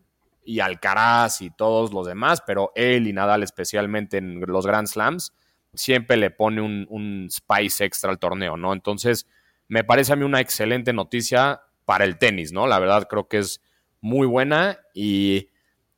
y 0.42 0.60
Alcaraz 0.60 1.42
y 1.42 1.50
todos 1.50 1.92
los 1.92 2.06
demás, 2.06 2.42
pero 2.44 2.72
él 2.74 3.06
y 3.06 3.12
Nadal 3.12 3.42
especialmente 3.42 4.16
en 4.16 4.40
los 4.40 4.66
Grand 4.66 4.88
Slams, 4.88 5.32
siempre 5.74 6.16
le 6.16 6.30
pone 6.30 6.60
un, 6.60 7.28
spice 7.30 7.84
extra 7.84 8.10
al 8.10 8.18
torneo, 8.18 8.56
¿no? 8.56 8.72
Entonces, 8.72 9.26
me 9.68 9.84
parece 9.84 10.12
a 10.12 10.16
mí 10.16 10.24
una 10.24 10.40
excelente 10.40 10.92
noticia 10.92 11.62
para 11.84 12.04
el 12.04 12.18
tenis, 12.18 12.52
¿no? 12.52 12.66
La 12.66 12.78
verdad 12.78 13.06
creo 13.08 13.28
que 13.28 13.38
es 13.38 13.62
muy 14.00 14.26
buena 14.26 14.78
y 14.94 15.48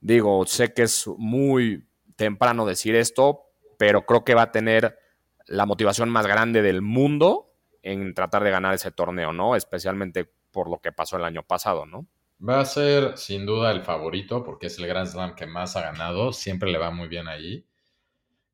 digo, 0.01 0.45
sé 0.47 0.73
que 0.73 0.83
es 0.83 1.09
muy 1.19 1.87
temprano 2.17 2.67
decir 2.67 2.95
esto, 2.95 3.45
pero 3.79 4.05
creo 4.05 4.25
que 4.25 4.35
va 4.35 4.43
a 4.43 4.53
tener 4.53 4.99
la 5.47 5.67
motivación 5.67 6.11
más 6.11 6.27
grande 6.27 6.63
del 6.63 6.83
mundo 6.83 7.53
en 7.83 8.15
tratar 8.15 8.45
de 8.45 8.51
ganar 8.51 8.75
ese 8.75 8.91
torneo, 8.91 9.33
¿no? 9.33 9.57
Especialmente 9.57 10.31
por 10.51 10.69
lo 10.69 10.79
que 10.81 10.93
pasó 10.93 11.17
el 11.17 11.25
año 11.25 11.43
pasado, 11.43 11.87
¿no? 11.87 12.07
Va 12.47 12.61
a 12.61 12.65
ser 12.65 13.17
sin 13.19 13.45
duda 13.47 13.71
el 13.71 13.83
favorito 13.83 14.43
porque 14.45 14.67
es 14.67 14.79
el 14.79 14.87
Grand 14.87 15.09
Slam 15.09 15.35
que 15.35 15.47
más 15.47 15.77
ha 15.77 15.83
ganado, 15.83 16.33
siempre 16.33 16.71
le 16.71 16.79
va 16.79 16.91
muy 16.91 17.09
bien 17.09 17.29
allí. 17.29 17.67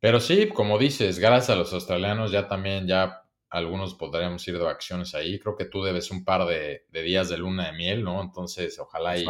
Pero 0.00 0.20
sí, 0.20 0.48
como 0.48 0.78
dices, 0.78 1.18
gracias 1.18 1.50
a 1.50 1.58
los 1.58 1.72
australianos 1.72 2.32
ya 2.32 2.48
también 2.48 2.86
ya 2.86 3.25
algunos 3.50 3.94
podríamos 3.94 4.46
ir 4.48 4.58
de 4.58 4.64
vacaciones 4.64 5.14
ahí. 5.14 5.38
Creo 5.38 5.56
que 5.56 5.66
tú 5.66 5.82
debes 5.82 6.10
un 6.10 6.24
par 6.24 6.46
de, 6.46 6.86
días 6.90 7.28
de 7.28 7.38
luna 7.38 7.66
de 7.66 7.72
miel, 7.72 8.02
¿no? 8.02 8.20
Entonces, 8.20 8.78
ojalá 8.78 9.16
y 9.16 9.24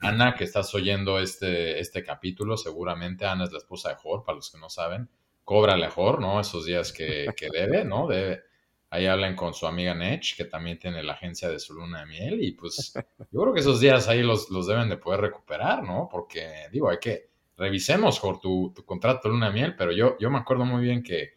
Ana, 0.00 0.34
que 0.34 0.44
estás 0.44 0.74
oyendo 0.74 1.18
este, 1.18 1.80
este 1.80 2.04
capítulo, 2.04 2.56
seguramente 2.56 3.26
Ana 3.26 3.44
es 3.44 3.52
la 3.52 3.58
esposa 3.58 3.90
de 3.90 3.96
Jor, 3.96 4.24
para 4.24 4.36
los 4.36 4.50
que 4.50 4.58
no 4.58 4.68
saben, 4.68 5.08
cóbrale 5.44 5.86
a 5.86 5.90
Jor, 5.90 6.20
¿no? 6.20 6.40
Esos 6.40 6.66
días 6.66 6.92
que, 6.92 7.26
que 7.36 7.48
debe, 7.50 7.84
¿no? 7.84 8.06
Debe, 8.06 8.42
Ahí 8.88 9.06
hablan 9.06 9.34
con 9.34 9.52
su 9.52 9.66
amiga 9.66 9.94
Nech, 9.94 10.36
que 10.36 10.44
también 10.44 10.78
tiene 10.78 11.02
la 11.02 11.14
agencia 11.14 11.48
de 11.48 11.58
su 11.58 11.74
luna 11.74 12.00
de 12.00 12.06
miel. 12.06 12.42
Y 12.42 12.52
pues 12.52 12.94
yo 13.32 13.40
creo 13.42 13.52
que 13.52 13.60
esos 13.60 13.80
días 13.80 14.08
ahí 14.08 14.22
los, 14.22 14.48
los 14.50 14.66
deben 14.66 14.88
de 14.88 14.96
poder 14.96 15.20
recuperar, 15.20 15.82
¿no? 15.82 16.08
Porque, 16.10 16.68
digo, 16.70 16.88
hay 16.88 16.98
que, 16.98 17.30
revisemos 17.56 18.20
por 18.20 18.38
tu, 18.38 18.72
tu, 18.74 18.84
contrato 18.84 19.28
de 19.28 19.34
luna 19.34 19.48
de 19.48 19.52
miel, 19.52 19.74
pero 19.76 19.90
yo, 19.90 20.16
yo 20.18 20.30
me 20.30 20.38
acuerdo 20.38 20.64
muy 20.64 20.82
bien 20.82 21.02
que, 21.02 21.35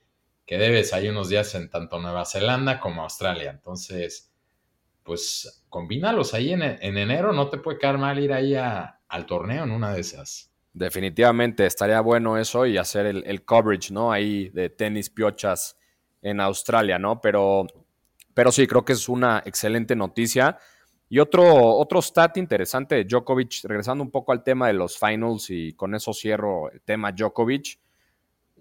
que 0.50 0.58
debes 0.58 0.94
ahí 0.94 1.08
unos 1.08 1.30
días 1.30 1.54
en 1.54 1.70
tanto 1.70 2.00
Nueva 2.00 2.26
Zelanda 2.26 2.80
como 2.80 3.04
Australia. 3.04 3.52
Entonces, 3.52 4.34
pues 5.04 5.64
combínalos 5.70 6.34
ahí 6.34 6.54
en, 6.54 6.64
en 6.64 6.98
enero, 6.98 7.34
no 7.34 7.52
te 7.52 7.60
puede 7.60 7.78
quedar 7.78 8.00
mal 8.00 8.18
ir 8.18 8.34
ahí 8.34 8.56
al 8.56 9.26
torneo 9.28 9.66
en 9.66 9.70
una 9.70 9.94
de 9.94 10.02
esas. 10.02 10.52
Definitivamente 10.74 11.68
estaría 11.68 12.02
bueno 12.02 12.36
eso 12.36 12.66
y 12.66 12.80
hacer 12.80 13.06
el, 13.06 13.24
el 13.28 13.46
coverage, 13.46 13.94
¿no? 13.94 14.12
Ahí 14.12 14.50
de 14.50 14.72
tenis 14.72 15.12
piochas 15.12 15.78
en 16.20 16.40
Australia, 16.42 16.98
¿no? 16.98 17.22
Pero, 17.22 17.68
pero 18.34 18.52
sí, 18.52 18.66
creo 18.66 18.84
que 18.84 18.94
es 18.94 19.08
una 19.08 19.44
excelente 19.46 19.96
noticia. 19.96 20.58
Y 21.10 21.20
otro, 21.20 21.46
otro 21.78 22.02
stat 22.02 22.38
interesante 22.38 22.96
de 22.96 23.04
Djokovic, 23.04 23.66
regresando 23.66 24.04
un 24.04 24.10
poco 24.10 24.32
al 24.32 24.42
tema 24.42 24.66
de 24.66 24.74
los 24.74 24.98
finals 24.98 25.52
y 25.52 25.74
con 25.74 25.94
eso 25.94 26.12
cierro 26.12 26.72
el 26.72 26.82
tema 26.82 27.12
Djokovic. 27.12 27.78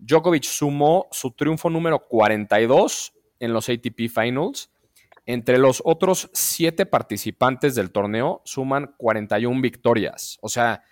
Djokovic 0.00 0.44
sumó 0.44 1.08
su 1.10 1.32
triunfo 1.32 1.70
número 1.70 2.06
42 2.06 3.12
en 3.40 3.52
los 3.52 3.68
ATP 3.68 4.08
Finals. 4.08 4.70
Entre 5.26 5.58
los 5.58 5.82
otros 5.84 6.30
siete 6.32 6.86
participantes 6.86 7.74
del 7.74 7.90
torneo 7.90 8.40
suman 8.44 8.94
41 8.96 9.60
victorias. 9.60 10.38
O 10.40 10.48
sea, 10.48 10.82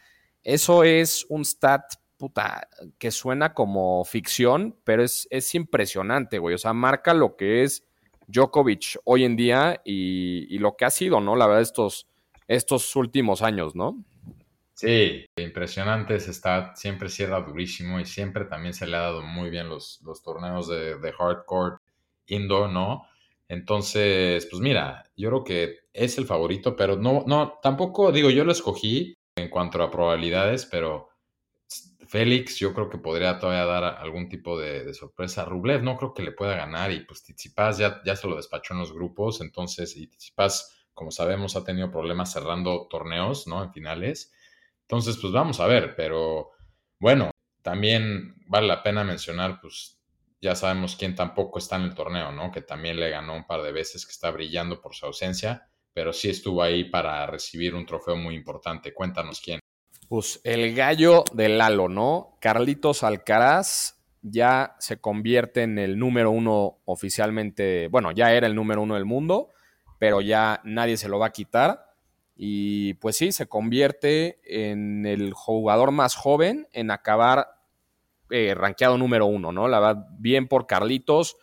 eso 0.43 0.85
es 0.85 1.27
un 1.29 1.45
stat 1.45 1.95
puta, 2.17 2.69
que 2.99 3.11
suena 3.11 3.55
como 3.55 4.05
ficción, 4.05 4.77
pero 4.85 5.03
es, 5.03 5.27
es 5.31 5.55
impresionante, 5.55 6.39
güey. 6.39 6.55
O 6.55 6.59
sea, 6.59 6.73
marca 6.73 7.15
lo 7.15 7.37
que 7.37 7.63
es 7.63 7.87
Djokovic 8.29 8.99
hoy 9.05 9.25
en 9.25 9.37
día 9.37 9.81
y, 9.85 10.59
lo 10.59 10.77
que 10.77 10.85
ha 10.85 10.91
sido, 10.91 11.21
¿no? 11.21 11.37
La 11.37 11.47
verdad, 11.47 11.63
estos, 11.63 12.09
estos 12.49 12.95
últimos 12.97 13.43
años, 13.43 13.75
¿no? 13.75 14.05
Sí, 14.77 15.25
impresionante 15.37 16.17
ese 16.17 16.35
stat, 16.35 16.77
siempre 16.77 17.09
cierra 17.09 17.41
durísimo 17.41 17.99
y 17.99 18.05
siempre 18.05 18.45
también 18.45 18.75
se 18.75 18.87
le 18.87 18.97
ha 18.99 19.01
dado 19.01 19.23
muy 19.23 19.49
bien 19.49 19.71
los, 19.71 20.03
los 20.05 20.23
torneos 20.23 20.69
de, 20.69 20.99
de 20.99 21.13
hardcore 21.13 21.79
indoor, 22.27 22.69
¿no? 22.71 23.07
Entonces, 23.49 24.47
pues 24.51 24.61
mira, 24.61 25.05
yo 25.17 25.31
creo 25.31 25.45
que 25.45 25.79
es 25.95 26.19
el 26.19 26.27
favorito, 26.27 26.77
pero 26.77 26.97
no, 26.97 27.25
no, 27.27 27.59
tampoco 27.63 28.13
digo, 28.13 28.29
yo 28.29 28.45
lo 28.45 28.53
escogí 28.53 29.15
en 29.37 29.49
cuanto 29.49 29.83
a 29.83 29.91
probabilidades, 29.91 30.67
pero 30.67 31.09
Félix, 32.07 32.59
yo 32.59 32.75
creo 32.75 32.91
que 32.91 32.99
podría 32.99 33.39
todavía 33.39 33.65
dar 33.65 33.85
algún 33.85 34.29
tipo 34.29 34.59
de, 34.59 34.93
sorpresa. 34.93 35.47
Rublev 35.47 35.83
no 35.83 35.97
creo 35.97 36.13
que 36.13 36.23
le 36.23 36.33
pueda 36.33 36.55
ganar 36.55 36.93
y 36.93 37.01
pues 37.01 37.23
Tsitsipas 37.23 37.79
ya, 37.79 38.03
ya 38.05 38.15
se 38.15 38.29
lo 38.29 38.37
despachó 38.37 38.75
en 38.75 38.81
los 38.81 38.93
grupos, 38.93 39.41
entonces 39.41 39.97
y 39.97 40.07
Tsitsipas, 40.09 40.87
como 40.93 41.11
sabemos, 41.11 41.57
ha 41.57 41.65
tenido 41.65 41.91
problemas 41.91 42.31
cerrando 42.33 42.89
torneos, 42.91 43.47
¿no? 43.47 43.63
En 43.65 43.73
finales. 43.73 44.35
Entonces, 44.89 45.19
pues 45.21 45.33
vamos 45.33 45.61
a 45.61 45.67
ver, 45.67 45.95
pero 45.97 46.53
bueno, 47.01 47.31
también 47.63 48.37
vale 48.47 48.69
la 48.69 48.83
pena 48.83 49.03
mencionar, 49.03 49.61
pues 49.61 49.99
ya 50.41 50.55
sabemos 50.55 50.95
quién 50.97 51.15
tampoco 51.15 51.59
está 51.59 51.77
en 51.77 51.83
el 51.83 51.95
torneo, 51.95 52.31
¿no? 52.31 52.53
Que 52.53 52.63
también 52.63 53.01
le 53.01 53.11
ganó 53.11 53.35
un 53.35 53.47
par 53.47 53.63
de 53.63 53.73
veces, 53.73 54.07
que 54.07 54.13
está 54.13 54.31
brillando 54.31 54.81
por 54.81 54.95
su 54.95 55.07
ausencia, 55.07 55.69
pero 55.93 56.13
sí 56.13 56.31
estuvo 56.31 56.63
ahí 56.63 56.85
para 56.85 57.27
recibir 57.27 57.75
un 57.75 57.87
trofeo 57.87 58.17
muy 58.17 58.35
importante. 58.37 58.95
Cuéntanos 58.95 59.41
quién. 59.41 59.59
Pues 60.09 60.41
el 60.45 60.75
gallo 60.75 61.25
del 61.33 61.59
Lalo, 61.59 61.89
¿no? 61.89 62.37
Carlitos 62.41 63.03
Alcaraz 63.03 63.97
ya 64.23 64.77
se 64.79 65.01
convierte 65.01 65.63
en 65.63 65.79
el 65.79 65.99
número 65.99 66.31
uno 66.31 66.79
oficialmente, 66.85 67.89
bueno, 67.89 68.13
ya 68.13 68.33
era 68.33 68.47
el 68.47 68.55
número 68.55 68.83
uno 68.83 68.95
del 68.95 69.05
mundo, 69.05 69.51
pero 69.99 70.21
ya 70.21 70.61
nadie 70.65 70.97
se 70.97 71.09
lo 71.09 71.19
va 71.19 71.27
a 71.27 71.33
quitar. 71.33 71.86
Y 72.37 72.95
pues 72.95 73.17
sí, 73.17 73.33
se 73.33 73.47
convierte 73.47 74.41
en 74.45 75.07
el 75.07 75.33
jugador 75.33 75.91
más 75.91 76.15
joven 76.15 76.69
en 76.73 76.91
acabar 76.91 77.49
eh, 78.29 78.55
rankeado 78.55 78.99
número 78.99 79.27
uno, 79.27 79.53
¿no? 79.53 79.69
La 79.69 79.81
verdad, 79.81 80.07
bien 80.19 80.47
por 80.47 80.67
Carlitos. 80.67 81.39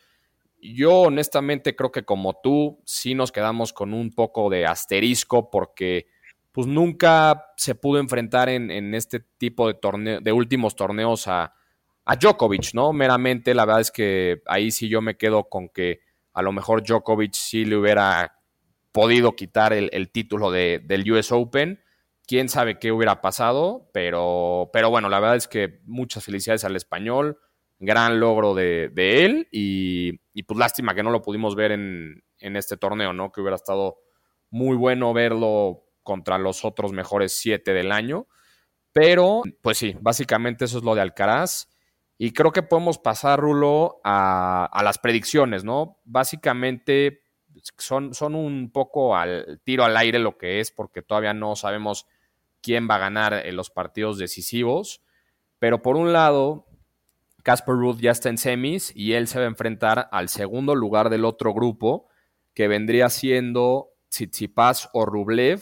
Yo 0.62 1.02
honestamente 1.02 1.76
creo 1.76 1.92
que 1.92 2.06
como 2.06 2.40
tú, 2.42 2.80
sí 2.86 3.16
nos 3.16 3.32
quedamos 3.32 3.74
con 3.74 3.94
un 3.94 4.12
poco 4.12 4.50
de 4.50 4.66
asterisco 4.66 5.50
porque 5.50 6.08
pues 6.52 6.68
nunca 6.68 7.48
se 7.58 7.74
pudo 7.74 8.00
enfrentar 8.00 8.48
en, 8.48 8.94
este 8.94 9.20
tipo 9.20 9.68
de, 9.68 9.74
torneo, 9.74 10.22
de 10.22 10.32
últimos 10.32 10.76
torneos 10.76 11.28
a, 11.28 11.56
a 12.06 12.16
Djokovic, 12.16 12.76
¿no? 12.76 12.94
Meramente, 12.94 13.56
la 13.56 13.66
verdad 13.66 13.82
es 13.82 13.92
que 13.92 14.44
ahí 14.46 14.70
sí 14.70 14.88
yo 14.88 15.02
me 15.02 15.18
quedo 15.18 15.50
con 15.50 15.70
que 15.70 16.02
a 16.34 16.44
lo 16.44 16.52
mejor 16.52 16.84
Djokovic 16.84 17.34
sí 17.34 17.66
le 17.66 17.78
hubiera 17.78 18.43
podido 18.94 19.36
quitar 19.36 19.74
el, 19.74 20.12
título 20.12 20.52
del 20.52 21.12
US 21.12 21.32
Open. 21.34 21.84
Quién 22.26 22.48
sabe 22.48 22.80
qué 22.80 22.94
hubiera 22.94 23.20
pasado, 23.20 23.90
pero, 23.92 24.70
pero 24.72 24.90
bueno, 24.90 25.10
la 25.10 25.20
verdad 25.20 25.36
es 25.36 25.50
que 25.50 25.82
muchas 25.84 26.24
felicidades 26.24 26.64
al 26.64 26.78
español, 26.78 27.38
gran 27.80 28.22
logro 28.22 28.54
de, 28.54 28.92
él 28.96 29.50
y, 29.52 30.14
pues 30.44 30.58
lástima 30.58 30.96
que 30.96 31.04
no 31.04 31.12
lo 31.12 31.22
pudimos 31.22 31.56
ver 31.56 31.74
en, 31.74 32.24
en 32.38 32.56
este 32.56 32.78
torneo, 32.78 33.12
¿no? 33.12 33.32
Que 33.32 33.42
hubiera 33.42 33.58
estado 33.58 33.98
muy 34.50 34.78
bueno 34.78 35.12
verlo 35.12 35.84
contra 36.04 36.38
los 36.38 36.64
otros 36.64 36.94
mejores 36.94 37.34
siete 37.34 37.74
del 37.74 37.92
año. 37.92 38.28
Pero, 38.94 39.42
pues 39.62 39.80
sí, 39.80 39.96
básicamente 40.00 40.66
eso 40.66 40.78
es 40.78 40.84
lo 40.84 40.94
de 40.94 41.02
Alcaraz. 41.02 41.68
Y 42.18 42.32
creo 42.32 42.52
que 42.52 42.62
podemos 42.62 43.00
pasar, 43.00 43.40
Rulo, 43.40 44.00
a, 44.04 44.66
a 44.66 44.84
las 44.84 45.00
predicciones, 45.00 45.64
¿no? 45.64 46.00
Básicamente 46.06 47.23
son, 47.78 48.14
son, 48.14 48.36
un 48.36 48.72
poco 48.72 49.16
al 49.16 49.62
tiro 49.64 49.84
al 49.84 49.98
aire 49.98 50.20
lo 50.20 50.38
que 50.38 50.60
es, 50.60 50.72
porque 50.72 51.02
todavía 51.02 51.34
no 51.34 51.56
sabemos 51.56 52.08
quién 52.62 52.88
va 52.90 52.96
a 52.96 53.00
ganar 53.00 53.34
en 53.46 53.56
los 53.56 53.70
partidos 53.70 54.18
decisivos. 54.18 55.02
Pero 55.60 55.82
por 55.82 55.96
un 55.96 56.14
lado, 56.14 56.66
Casper 57.44 57.76
Ruth 57.76 58.00
ya 58.00 58.12
está 58.12 58.30
en 58.30 58.38
semis 58.38 58.92
y 58.96 59.14
él 59.14 59.28
se 59.28 59.38
va 59.38 59.46
a 59.46 59.50
enfrentar 59.50 60.08
al 60.12 60.30
segundo 60.30 60.76
lugar 60.76 61.10
del 61.10 61.26
otro 61.26 61.54
grupo, 61.54 62.08
que 62.54 62.68
vendría 62.68 63.10
siendo 63.10 63.90
Tsitsipas 64.10 64.90
o 64.94 65.06
Rublev. 65.06 65.62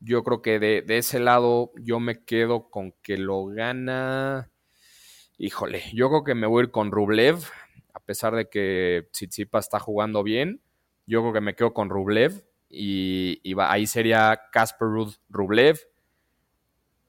Yo 0.00 0.22
creo 0.24 0.42
que 0.42 0.58
de, 0.58 0.84
ese 0.88 1.20
lado 1.20 1.72
yo 1.76 2.00
me 2.00 2.24
quedo 2.24 2.70
con 2.70 2.92
que 3.02 3.16
lo 3.16 3.46
gana. 3.46 4.50
Híjole, 5.38 5.84
yo 5.94 6.08
creo 6.08 6.24
que 6.24 6.34
me 6.34 6.46
voy 6.46 6.62
a 6.62 6.64
ir 6.64 6.70
con 6.70 6.90
Rublev, 6.90 7.38
a 7.94 8.00
pesar 8.00 8.34
de 8.34 8.48
que 8.48 9.08
Tsitsipas 9.12 9.66
está 9.66 9.78
jugando 9.78 10.22
bien. 10.22 10.60
Yo 11.06 11.20
creo 11.22 11.32
que 11.32 11.40
me 11.40 11.54
quedo 11.54 11.72
con 11.72 11.90
Rublev 11.90 12.44
y, 12.70 13.40
ahí 13.58 13.86
sería 13.86 14.40
Casper 14.52 14.88
Ruth 14.88 15.14
Rublev. 15.28 15.80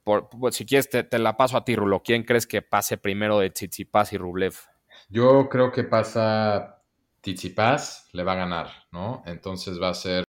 Por, 0.04 0.30
pues, 0.30 0.56
si 0.56 0.66
quieres, 0.66 0.90
te, 0.90 1.20
la 1.20 1.38
paso 1.38 1.58
a 1.58 1.64
ti, 1.64 1.76
Rulo. 1.76 2.02
¿Quién 2.04 2.24
crees 2.24 2.48
que 2.48 2.64
pase 2.64 2.98
primero 2.98 3.40
de 3.40 3.52
Tsitsipas 3.52 4.14
y 4.14 4.18
Rublev? 4.18 4.56
Yo 5.10 5.48
creo 5.50 5.72
que 5.72 5.84
pasa 5.84 6.82
Tsitsipas, 7.22 8.10
le 8.14 8.24
va 8.24 8.34
a 8.34 8.38
ganar, 8.38 8.68
¿no? 8.92 9.22
Entonces 9.28 9.80
va 9.80 9.90
a 9.90 9.94
ser 9.94 10.24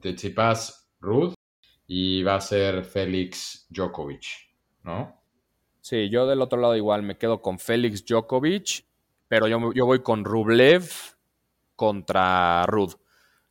Tsitsipas 0.00 0.90
Ruth 1.00 1.34
y 1.86 2.22
va 2.24 2.34
a 2.36 2.40
ser 2.40 2.84
Félix 2.84 3.66
Djokovic, 3.70 4.24
¿no? 4.82 5.20
Sí, 5.80 6.10
yo 6.10 6.26
del 6.26 6.40
otro 6.40 6.60
lado 6.60 6.76
igual 6.76 7.02
me 7.02 7.18
quedo 7.18 7.42
con 7.42 7.58
Félix 7.58 8.04
Djokovic, 8.04 8.84
pero 9.28 9.46
yo, 9.46 9.72
yo 9.72 9.86
voy 9.86 10.02
con 10.02 10.24
Rublev 10.24 10.90
contra 11.76 12.64
Ruth. 12.66 13.01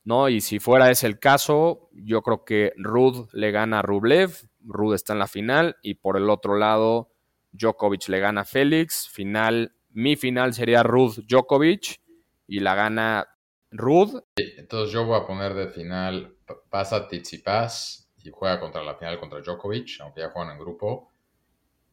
¿No? 0.03 0.29
Y 0.29 0.41
si 0.41 0.59
fuera 0.59 0.89
ese 0.89 1.07
el 1.07 1.19
caso, 1.19 1.89
yo 1.93 2.21
creo 2.21 2.43
que 2.43 2.73
Rud 2.77 3.29
le 3.33 3.51
gana 3.51 3.79
a 3.79 3.81
Rublev, 3.81 4.31
Rud 4.61 4.95
está 4.95 5.13
en 5.13 5.19
la 5.19 5.27
final, 5.27 5.77
y 5.81 5.95
por 5.95 6.17
el 6.17 6.29
otro 6.29 6.57
lado, 6.57 7.11
Djokovic 7.51 8.07
le 8.09 8.19
gana 8.19 8.41
a 8.41 8.45
Félix, 8.45 9.07
final, 9.09 9.75
mi 9.89 10.15
final 10.15 10.53
sería 10.53 10.83
Rud 10.83 11.19
Djokovic, 11.27 12.01
y 12.47 12.59
la 12.59 12.75
gana 12.75 13.27
Rud. 13.71 14.21
Entonces 14.35 14.93
yo 14.93 15.05
voy 15.05 15.19
a 15.19 15.25
poner 15.25 15.53
de 15.53 15.69
final, 15.69 16.35
pasa 16.69 17.07
Tsitsipas 17.07 18.11
y 18.23 18.29
juega 18.29 18.59
contra 18.59 18.83
la 18.83 18.95
final 18.95 19.19
contra 19.19 19.41
Djokovic, 19.41 20.01
aunque 20.01 20.21
ya 20.21 20.29
juegan 20.29 20.53
en 20.53 20.59
grupo, 20.59 21.11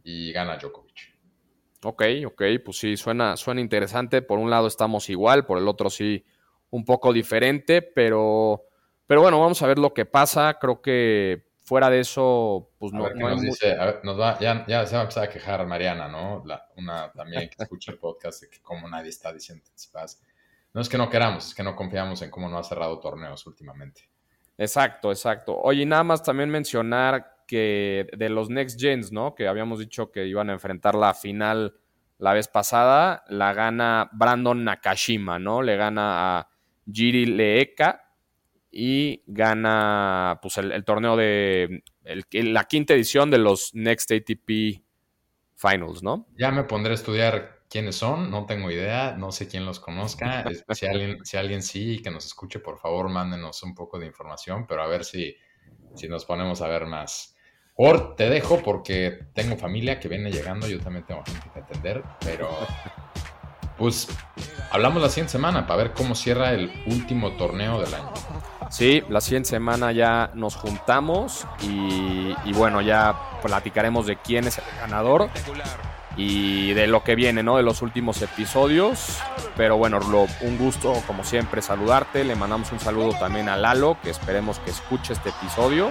y 0.03 0.33
gana 0.33 0.57
Djokovic. 0.57 1.17
Ok, 1.85 2.03
ok, 2.27 2.43
pues 2.65 2.79
sí, 2.79 2.97
suena, 2.97 3.37
suena 3.37 3.61
interesante. 3.61 4.21
Por 4.21 4.41
un 4.41 4.51
lado 4.51 4.67
estamos 4.67 5.09
igual, 5.11 5.47
por 5.47 5.59
el 5.59 5.69
otro 5.69 5.91
sí 5.91 6.25
un 6.71 6.85
poco 6.85 7.13
diferente, 7.13 7.83
pero, 7.83 8.65
pero 9.07 9.23
bueno, 9.23 9.41
vamos 9.41 9.61
a 9.63 9.67
ver 9.67 9.79
lo 9.79 9.95
que 9.95 10.05
pasa. 10.05 10.59
Creo 10.61 10.81
que 10.81 11.49
fuera 11.69 11.91
de 11.91 12.01
eso, 12.01 12.71
pues 12.79 12.93
no, 12.93 13.09
nos 13.11 13.43
dice, 13.43 13.77
nos 14.03 14.19
va, 14.19 14.39
ya, 14.39 14.65
ya, 14.67 14.87
se 14.87 14.95
va 14.95 15.01
a 15.01 15.05
empezar 15.05 15.25
a 15.25 15.29
quejar 15.29 15.67
Mariana, 15.67 16.09
¿no? 16.09 16.43
una 16.77 17.13
también 17.13 17.51
que 17.51 17.63
escucha 17.63 17.93
el 17.93 17.99
podcast 17.99 18.43
de 18.43 18.49
que 18.49 18.63
como 18.63 18.89
nadie 18.89 19.11
está 19.11 19.33
diciendo 19.33 19.65
No 20.73 20.81
es 20.81 20.89
que 20.89 20.97
no 20.97 21.11
queramos, 21.11 21.49
es 21.49 21.55
que 21.55 21.63
no 21.63 21.77
confiamos 21.77 22.23
en 22.23 22.31
cómo 22.31 22.49
no 22.49 22.59
ha 22.59 22.65
cerrado 22.65 22.99
torneos 23.01 23.47
últimamente. 23.47 24.09
Exacto, 24.57 25.11
exacto. 25.11 25.59
Oye, 25.61 25.85
nada 25.85 26.05
más 26.05 26.23
también 26.23 26.49
mencionar 26.49 27.45
que 27.47 28.07
de 28.17 28.29
los 28.29 28.51
Next 28.51 28.81
Gens, 28.81 29.13
¿no? 29.13 29.35
Que 29.35 29.47
habíamos 29.47 29.79
dicho 29.79 30.11
que 30.11 30.27
iban 30.27 30.51
a 30.51 30.55
enfrentar 30.55 30.95
la 30.95 31.15
final 31.15 31.75
la 32.19 32.33
vez 32.33 32.49
pasada, 32.49 33.25
la 33.29 33.53
gana 33.53 34.11
Brandon 34.13 34.65
Nakashima, 34.65 35.39
¿no? 35.39 35.63
Le 35.63 35.77
gana 35.77 36.39
a 36.39 36.49
Giri 36.91 37.27
Leeka 37.27 38.05
y 38.71 39.23
gana 39.27 40.39
pues, 40.43 40.59
el, 40.59 40.85
torneo 40.85 41.17
de 41.17 41.83
la 42.33 42.65
quinta 42.65 42.95
edición 42.95 43.31
de 43.31 43.39
los 43.39 43.75
Next 43.75 44.11
ATP 44.11 44.83
Finals, 45.55 46.03
¿no? 46.03 46.27
Ya 46.37 46.51
me 46.51 46.65
pondré 46.65 46.93
a 46.93 46.95
estudiar 46.95 47.63
quiénes 47.69 47.97
son, 47.97 48.31
no 48.31 48.47
tengo 48.47 48.71
idea, 48.71 49.17
no 49.19 49.33
sé 49.33 49.49
quién 49.49 49.67
los 49.67 49.81
conozca. 49.81 50.45
si, 50.71 50.87
alguien, 50.87 51.25
si 51.25 51.37
alguien 51.37 51.63
sí 51.63 52.01
que 52.03 52.11
nos 52.11 52.27
escuche, 52.27 52.61
por 52.61 52.79
favor, 52.79 53.09
mándenos 53.09 53.63
un 53.63 53.75
poco 53.75 53.99
de 53.99 54.07
información, 54.07 54.67
pero 54.67 54.83
a 54.83 54.87
ver 54.87 55.05
si, 55.05 55.35
si 55.95 56.09
nos 56.09 56.25
ponemos 56.25 56.63
a 56.63 56.69
ver 56.69 56.87
más. 56.87 57.35
Or, 57.75 58.17
te 58.17 58.29
dejo 58.29 58.61
porque 58.63 59.27
tengo 59.35 59.57
familia 59.57 60.01
que 60.01 60.09
viene 60.09 60.33
llegando, 60.33 60.67
yo 60.67 60.81
también 60.81 61.07
tengo 61.07 61.23
gente 61.25 61.49
que 61.53 61.61
atender, 61.61 62.03
pero 62.21 62.49
pues 63.79 64.09
hablamos 64.71 65.01
la 65.01 65.09
siguiente 65.09 65.33
semana 65.33 65.67
para 65.67 65.85
ver 65.85 65.93
cómo 65.95 66.15
cierra 66.15 66.53
el 66.53 66.71
último 66.87 67.33
torneo 67.33 67.81
del 67.81 67.95
año. 67.95 68.13
Sí, 68.71 69.03
la 69.09 69.21
siguiente 69.21 69.49
semana 69.49 69.93
ya 69.93 70.31
nos 70.35 70.57
juntamos 70.57 71.47
y, 71.63 72.53
bueno, 72.53 72.83
ya 72.83 73.15
platicaremos 73.43 74.07
de 74.07 74.17
quién 74.17 74.47
es 74.47 74.59
el 74.59 74.65
ganador 74.81 75.31
y 76.17 76.75
de 76.75 76.87
lo 76.87 77.03
que 77.03 77.15
viene, 77.15 77.43
¿no? 77.43 77.57
De 77.57 77.63
los 77.63 77.81
últimos 77.81 78.21
episodios. 78.21 79.19
Pero 79.57 79.79
bueno, 79.79 80.01
un 80.43 80.59
gusto, 80.59 80.93
como 81.07 81.25
siempre, 81.25 81.63
saludarte. 81.63 82.25
Le 82.25 82.35
mandamos 82.35 82.71
un 82.73 82.81
saludo 82.81 83.13
también 83.19 83.49
a 83.49 83.57
Lalo, 83.57 83.97
que 84.03 84.11
esperemos 84.11 84.59
que 84.59 84.71
escuche 84.71 85.15
este 85.15 85.31
episodio. 85.31 85.91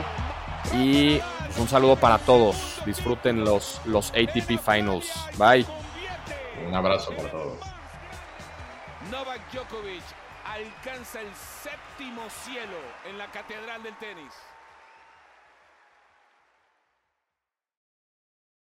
Y 0.74 1.20
un 1.58 1.68
saludo 1.68 1.96
para 1.96 2.20
todos. 2.20 2.80
Disfruten 2.86 3.44
los, 3.44 3.82
los 3.86 4.12
ATP 4.12 4.60
Finals. 4.60 5.12
Bye. 5.38 5.66
Un 6.68 6.76
abrazo 6.76 7.12
para 7.16 7.32
todos. 7.32 7.77
Novak 9.12 9.40
Djokovic 9.52 10.04
alcanza 10.46 11.22
el 11.22 11.34
séptimo 11.36 12.30
cielo 12.30 12.78
en 13.06 13.18
la 13.18 13.28
catedral 13.28 13.84
del 13.84 13.96
tenis. 13.98 14.34